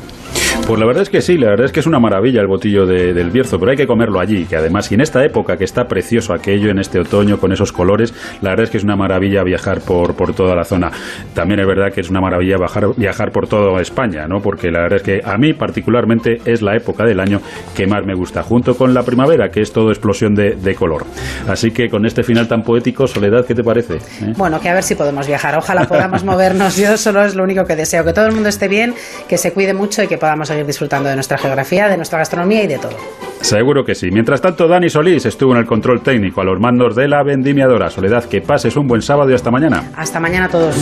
[0.67, 2.87] Pues la verdad es que sí, la verdad es que es una maravilla el botillo
[2.87, 5.85] del Bierzo, pero hay que comerlo allí, que además, y en esta época que está
[5.85, 9.43] precioso aquello, en este otoño, con esos colores, la verdad es que es una maravilla
[9.43, 10.91] viajar por, por toda la zona.
[11.35, 14.41] También es verdad que es una maravilla viajar, viajar por toda España, ¿no?
[14.41, 17.41] Porque la verdad es que a mí particularmente es la época del año
[17.75, 21.05] que más me gusta, junto con la primavera, que es todo explosión de, color.
[21.47, 23.95] Así que con este final tan poético, Soledad, ¿qué te parece?
[23.95, 24.33] ¿Eh?
[24.35, 27.63] Bueno, que a ver si podemos viajar, ojalá podamos movernos, yo solo es lo único
[27.65, 28.93] que deseo, que todo el mundo esté bien,
[29.29, 32.63] que se cuide mucho y que podamos seguir disfrutando de nuestra geografía, de nuestra gastronomía
[32.63, 32.97] y de todo.
[33.41, 34.09] Seguro que sí.
[34.09, 37.91] Mientras tanto, Dani Solís estuvo en el control técnico a los mandos de la vendimiadora.
[37.91, 39.91] Soledad, que pases un buen sábado y hasta mañana.
[39.95, 40.75] Hasta mañana a todos.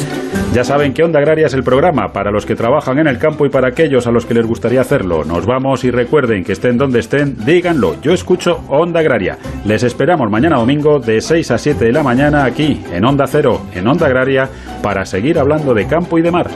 [0.54, 3.46] Ya saben que Onda Agraria es el programa para los que trabajan en el campo
[3.46, 5.26] y para aquellos a los que les gustaría hacerlo.
[5.26, 8.00] Nos vamos y recuerden que estén donde estén, díganlo.
[8.02, 9.38] Yo escucho Onda Agraria.
[9.66, 13.64] Les esperamos mañana domingo de 6 a 7 de la mañana aquí en Onda Cero,
[13.74, 14.48] en Onda Agraria,
[14.82, 16.50] para seguir hablando de campo y de mar.